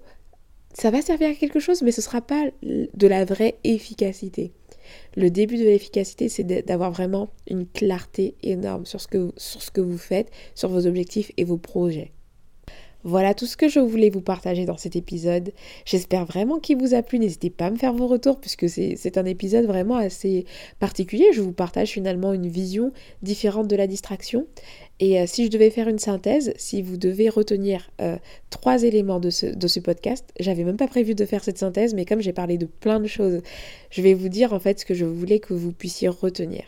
ça 0.75 0.91
va 0.91 1.03
servir 1.03 1.31
à 1.31 1.35
quelque 1.35 1.61
chose, 1.61 1.83
mais 1.83 1.93
ce 1.93 2.01
ne 2.01 2.05
sera 2.05 2.21
pas 2.21 2.45
de 2.63 3.07
la 3.07 3.25
vraie 3.25 3.57
efficacité. 3.65 4.53
Le 5.17 5.31
début 5.31 5.57
de 5.57 5.65
l'efficacité, 5.65 6.29
c'est 6.29 6.45
d'avoir 6.45 6.93
vraiment 6.93 7.29
une 7.49 7.67
clarté 7.67 8.35
énorme 8.43 8.87
sur 8.87 9.01
ce, 9.01 9.07
que, 9.09 9.81
vous 9.81 9.99
faites, 9.99 10.31
sur 10.55 10.69
vos 10.69 10.87
objectifs 10.87 11.31
et 11.37 11.45
vos 11.45 11.59
projets. 11.59 12.13
Voilà 13.05 13.35
tout 13.35 13.47
ce 13.47 13.57
que 13.57 13.69
je 13.69 13.81
voulais 13.81 14.11
vous 14.11 14.21
partager 14.21 14.65
dans 14.65 14.77
cet 14.77 14.95
épisode. 14.95 15.53
J'espère 15.85 16.25
vraiment 16.25 16.61
qu'il 16.61 16.79
vous 16.79 16.95
a 16.95 17.03
plu. 17.03 17.19
N'hésitez 17.19 17.51
pas 17.51 17.67
à 17.67 17.71
me 17.71 17.77
faire 17.77 17.93
vos 17.93 18.07
retours 18.07 18.39
puisque 18.39 18.69
c'est 18.69 19.19
un 19.19 19.25
épisode 19.25 19.67
vraiment 19.67 19.97
assez 19.97 20.47
particulier. 20.79 21.27
Je 21.33 21.41
vous 21.41 21.53
partage 21.53 21.91
finalement 21.91 22.33
une 22.33 22.47
vision 22.47 22.93
différente 23.21 23.67
de 23.67 23.75
la 23.75 23.89
distraction. 23.89 24.47
Et 25.03 25.19
euh, 25.19 25.25
si 25.27 25.47
je 25.47 25.51
devais 25.51 25.71
faire 25.71 25.89
une 25.89 25.99
synthèse, 25.99 26.55
si 26.57 26.81
vous 26.81 26.97
devez 26.97 27.29
retenir 27.29 27.91
euh, 28.01 28.17
trois 28.51 28.85
éléments 28.85 29.19
de 29.19 29.31
ce, 29.31 29.47
de 29.47 29.67
ce 29.67 29.81
podcast, 29.81 30.25
j'avais 30.39 30.63
même 30.63 30.77
pas 30.77 30.87
prévu 30.87 31.17
de 31.17 31.25
faire 31.27 31.43
cette 31.43 31.59
synthèse, 31.59 31.93
mais 31.93 32.05
comme 32.05 32.21
j'ai 32.21 32.33
parlé 32.33 32.57
de 32.57 32.67
plein 32.67 33.01
de 33.01 33.09
choses, 33.09 33.43
je 33.91 34.01
vais 34.01 34.15
vous 34.15 34.29
dire 34.29 34.53
en 34.53 34.61
fait 34.61 34.79
ce 34.79 34.85
que 34.85 34.95
je 34.95 35.05
voulais 35.05 35.41
que 35.41 35.55
vous 35.55 35.73
puissiez 35.73 36.07
retenir. 36.07 36.63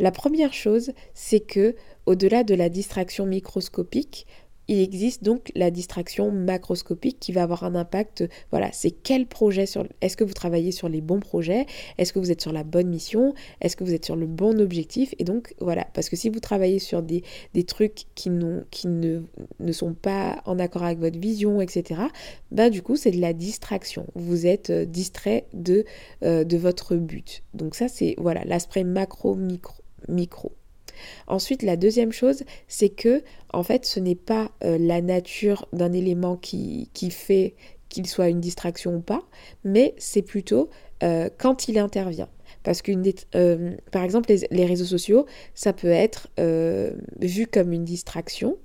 La 0.00 0.10
première 0.10 0.52
chose, 0.52 0.90
c'est 1.14 1.38
que 1.38 1.76
au-delà 2.06 2.42
de 2.42 2.56
la 2.56 2.68
distraction 2.68 3.24
microscopique, 3.24 4.26
il 4.70 4.78
existe 4.78 5.24
donc 5.24 5.50
la 5.56 5.72
distraction 5.72 6.30
macroscopique 6.30 7.18
qui 7.18 7.32
va 7.32 7.42
avoir 7.42 7.64
un 7.64 7.74
impact. 7.74 8.28
Voilà, 8.52 8.70
c'est 8.72 8.92
quel 8.92 9.26
projet 9.26 9.66
sur. 9.66 9.84
Est-ce 10.00 10.16
que 10.16 10.22
vous 10.22 10.32
travaillez 10.32 10.70
sur 10.70 10.88
les 10.88 11.00
bons 11.00 11.18
projets 11.18 11.66
Est-ce 11.98 12.12
que 12.12 12.20
vous 12.20 12.30
êtes 12.30 12.40
sur 12.40 12.52
la 12.52 12.62
bonne 12.62 12.86
mission 12.86 13.34
Est-ce 13.60 13.76
que 13.76 13.82
vous 13.82 13.92
êtes 13.92 14.04
sur 14.04 14.14
le 14.14 14.26
bon 14.26 14.60
objectif 14.60 15.12
Et 15.18 15.24
donc, 15.24 15.54
voilà, 15.60 15.88
parce 15.92 16.08
que 16.08 16.14
si 16.14 16.28
vous 16.28 16.38
travaillez 16.38 16.78
sur 16.78 17.02
des, 17.02 17.24
trucs 17.66 18.06
qui, 18.14 18.30
ne, 18.30 18.62
sont 19.72 19.94
pas 19.94 20.40
en 20.46 20.60
accord 20.60 20.84
avec 20.84 21.00
votre 21.00 21.18
vision, 21.18 21.60
etc., 21.60 22.02
bah, 22.52 22.70
du 22.70 22.80
coup, 22.80 22.94
c'est 22.94 23.10
de 23.10 23.20
la 23.20 23.32
distraction. 23.32 24.06
Vous 24.14 24.46
êtes 24.46 24.70
euh, 24.70 24.84
distrait 24.84 25.46
de, 25.52 25.84
euh, 26.22 26.44
de 26.44 26.56
votre 26.56 26.94
but. 26.94 27.42
Donc, 27.54 27.74
ça, 27.74 27.88
c'est 27.88 28.14
voilà 28.18 28.44
l'aspect 28.44 28.84
macro-micro. 28.84 29.74
Micro. 30.08 30.52
Ensuite, 31.26 31.62
la 31.62 31.76
deuxième 31.76 32.12
chose, 32.12 32.44
c'est 32.68 32.88
que, 32.88 33.22
en 33.52 33.62
fait, 33.62 33.86
ce 33.86 34.00
n'est 34.00 34.14
pas 34.14 34.50
euh, 34.64 34.78
la 34.78 35.00
nature 35.00 35.66
d'un 35.72 35.92
élément 35.92 36.36
qui, 36.36 36.90
qui 36.94 37.10
fait 37.10 37.54
qu'il 37.88 38.06
soit 38.06 38.28
une 38.28 38.40
distraction 38.40 38.96
ou 38.96 39.00
pas, 39.00 39.22
mais 39.64 39.94
c'est 39.98 40.22
plutôt 40.22 40.70
euh, 41.02 41.28
quand 41.38 41.68
il 41.68 41.78
intervient. 41.78 42.28
Parce 42.62 42.82
que, 42.82 42.92
euh, 43.36 43.74
par 43.90 44.04
exemple, 44.04 44.30
les, 44.50 44.66
réseaux 44.66 44.84
sociaux, 44.84 45.24
ça 45.54 45.72
peut 45.72 45.88
être 45.88 46.28
vu 47.20 47.46
comme 47.46 47.72
une 47.72 47.84
distraction, 47.84 48.58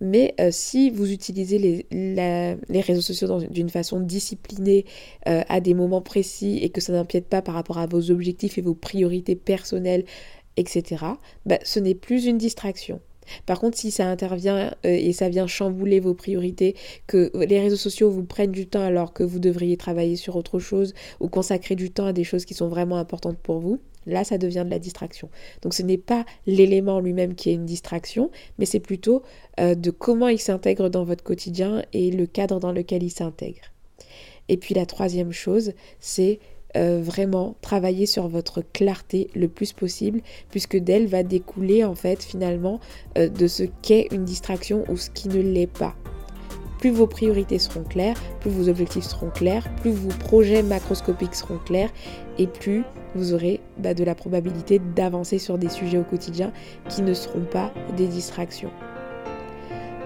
mais 0.00 0.34
si 0.50 0.88
vous 0.90 1.12
utilisez 1.12 1.84
les, 1.90 2.80
réseaux 2.80 3.02
sociaux 3.02 3.40
d'une 3.50 3.68
façon 3.68 4.00
disciplinée 4.00 4.86
à 5.26 5.60
des 5.60 5.74
moments 5.74 6.00
précis 6.00 6.60
et 6.62 6.70
que 6.70 6.80
ça 6.80 6.94
n'empiète 6.94 7.26
pas 7.26 7.42
par 7.42 7.54
rapport 7.54 7.78
à 7.78 7.86
vos 7.86 8.10
objectifs 8.10 8.56
et 8.56 8.62
vos 8.62 8.74
priorités 8.74 9.36
personnelles 9.36 10.06
etc., 10.56 11.04
bah, 11.46 11.58
ce 11.64 11.78
n'est 11.80 11.94
plus 11.94 12.26
une 12.26 12.38
distraction. 12.38 13.00
Par 13.46 13.60
contre, 13.60 13.78
si 13.78 13.90
ça 13.90 14.08
intervient 14.08 14.74
euh, 14.84 14.88
et 14.88 15.12
ça 15.12 15.28
vient 15.28 15.46
chambouler 15.46 16.00
vos 16.00 16.14
priorités, 16.14 16.74
que 17.06 17.30
les 17.34 17.60
réseaux 17.60 17.76
sociaux 17.76 18.10
vous 18.10 18.24
prennent 18.24 18.52
du 18.52 18.66
temps 18.66 18.82
alors 18.82 19.12
que 19.12 19.22
vous 19.22 19.38
devriez 19.38 19.76
travailler 19.76 20.16
sur 20.16 20.36
autre 20.36 20.58
chose 20.58 20.94
ou 21.20 21.28
consacrer 21.28 21.76
du 21.76 21.90
temps 21.90 22.06
à 22.06 22.12
des 22.12 22.24
choses 22.24 22.44
qui 22.44 22.54
sont 22.54 22.68
vraiment 22.68 22.96
importantes 22.96 23.38
pour 23.38 23.60
vous, 23.60 23.80
là, 24.06 24.24
ça 24.24 24.38
devient 24.38 24.64
de 24.64 24.70
la 24.70 24.78
distraction. 24.78 25.28
Donc 25.62 25.74
ce 25.74 25.82
n'est 25.82 25.98
pas 25.98 26.24
l'élément 26.46 27.00
lui-même 27.00 27.34
qui 27.34 27.50
est 27.50 27.54
une 27.54 27.66
distraction, 27.66 28.30
mais 28.58 28.66
c'est 28.66 28.80
plutôt 28.80 29.22
euh, 29.60 29.74
de 29.74 29.90
comment 29.90 30.28
il 30.28 30.40
s'intègre 30.40 30.88
dans 30.88 31.04
votre 31.04 31.24
quotidien 31.24 31.84
et 31.92 32.10
le 32.10 32.26
cadre 32.26 32.58
dans 32.60 32.72
lequel 32.72 33.02
il 33.02 33.10
s'intègre. 33.10 33.62
Et 34.48 34.56
puis 34.56 34.74
la 34.74 34.86
troisième 34.86 35.32
chose, 35.32 35.72
c'est 36.00 36.40
euh, 36.76 37.00
vraiment 37.02 37.54
travailler 37.60 38.06
sur 38.06 38.28
votre 38.28 38.62
clarté 38.72 39.28
le 39.34 39.48
plus 39.48 39.72
possible, 39.72 40.20
puisque 40.50 40.76
d'elle 40.76 41.06
va 41.06 41.22
découler 41.22 41.84
en 41.84 41.94
fait 41.94 42.22
finalement 42.22 42.80
euh, 43.18 43.28
de 43.28 43.46
ce 43.46 43.64
qu'est 43.82 44.08
une 44.10 44.24
distraction 44.24 44.84
ou 44.88 44.96
ce 44.96 45.10
qui 45.10 45.28
ne 45.28 45.40
l'est 45.40 45.66
pas. 45.66 45.94
Plus 46.78 46.90
vos 46.90 47.06
priorités 47.06 47.58
seront 47.58 47.84
claires, 47.84 48.20
plus 48.40 48.50
vos 48.50 48.68
objectifs 48.68 49.04
seront 49.04 49.30
clairs, 49.30 49.72
plus 49.76 49.92
vos 49.92 50.08
projets 50.08 50.62
macroscopiques 50.62 51.34
seront 51.34 51.58
clairs 51.58 51.92
et 52.38 52.46
plus 52.46 52.82
vous 53.14 53.34
aurez 53.34 53.60
bah, 53.78 53.94
de 53.94 54.02
la 54.02 54.14
probabilité 54.14 54.80
d'avancer 54.96 55.38
sur 55.38 55.58
des 55.58 55.68
sujets 55.68 55.98
au 55.98 56.04
quotidien 56.04 56.52
qui 56.88 57.02
ne 57.02 57.14
seront 57.14 57.44
pas 57.44 57.72
des 57.96 58.08
distractions. 58.08 58.70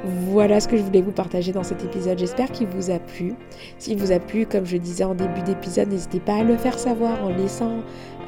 Voilà 0.07 0.61
ce 0.61 0.69
que 0.69 0.77
je 0.77 0.83
voulais 0.83 1.03
vous 1.03 1.11
partager 1.11 1.51
dans 1.53 1.64
cet 1.64 1.83
épisode. 1.85 2.19
J'espère 2.19 2.53
qu'il 2.53 2.69
vous 2.69 2.90
a 2.90 2.99
plu. 3.01 3.35
S'il 3.79 3.99
vous 3.99 4.12
a 4.12 4.21
plu, 4.21 4.47
comme 4.47 4.64
je 4.64 4.77
disais 4.77 5.03
en 5.03 5.14
début 5.14 5.42
d'épisode, 5.42 5.88
n'hésitez 5.88 6.21
pas 6.21 6.37
à 6.37 6.42
le 6.45 6.57
faire 6.57 6.79
savoir 6.79 7.25
en 7.25 7.31
laissant 7.31 7.79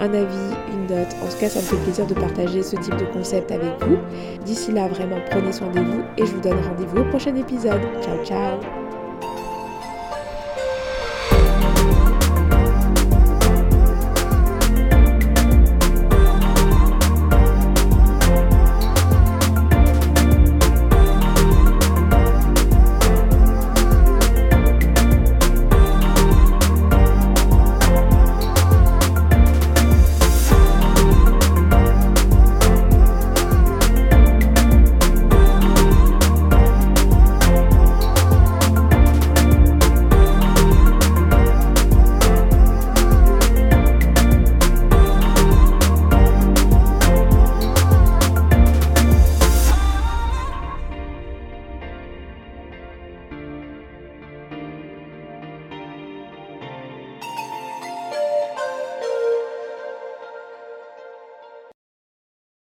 un 0.00 0.12
avis, 0.12 0.54
une 0.72 0.86
note. 0.94 1.14
En 1.22 1.28
tout 1.28 1.38
cas, 1.40 1.48
ça 1.48 1.60
me 1.60 1.64
fait 1.64 1.84
plaisir 1.84 2.06
de 2.06 2.14
partager 2.14 2.62
ce 2.62 2.76
type 2.76 2.96
de 2.96 3.04
concept 3.04 3.52
avec 3.52 3.72
vous. 3.84 3.98
D'ici 4.44 4.72
là, 4.72 4.88
vraiment, 4.88 5.18
prenez 5.30 5.52
soin 5.52 5.70
de 5.70 5.80
vous 5.80 6.02
et 6.16 6.26
je 6.26 6.32
vous 6.32 6.40
donne 6.40 6.58
rendez-vous 6.68 6.98
au 6.98 7.04
prochain 7.04 7.34
épisode. 7.36 7.80
Ciao, 8.02 8.24
ciao 8.24 8.87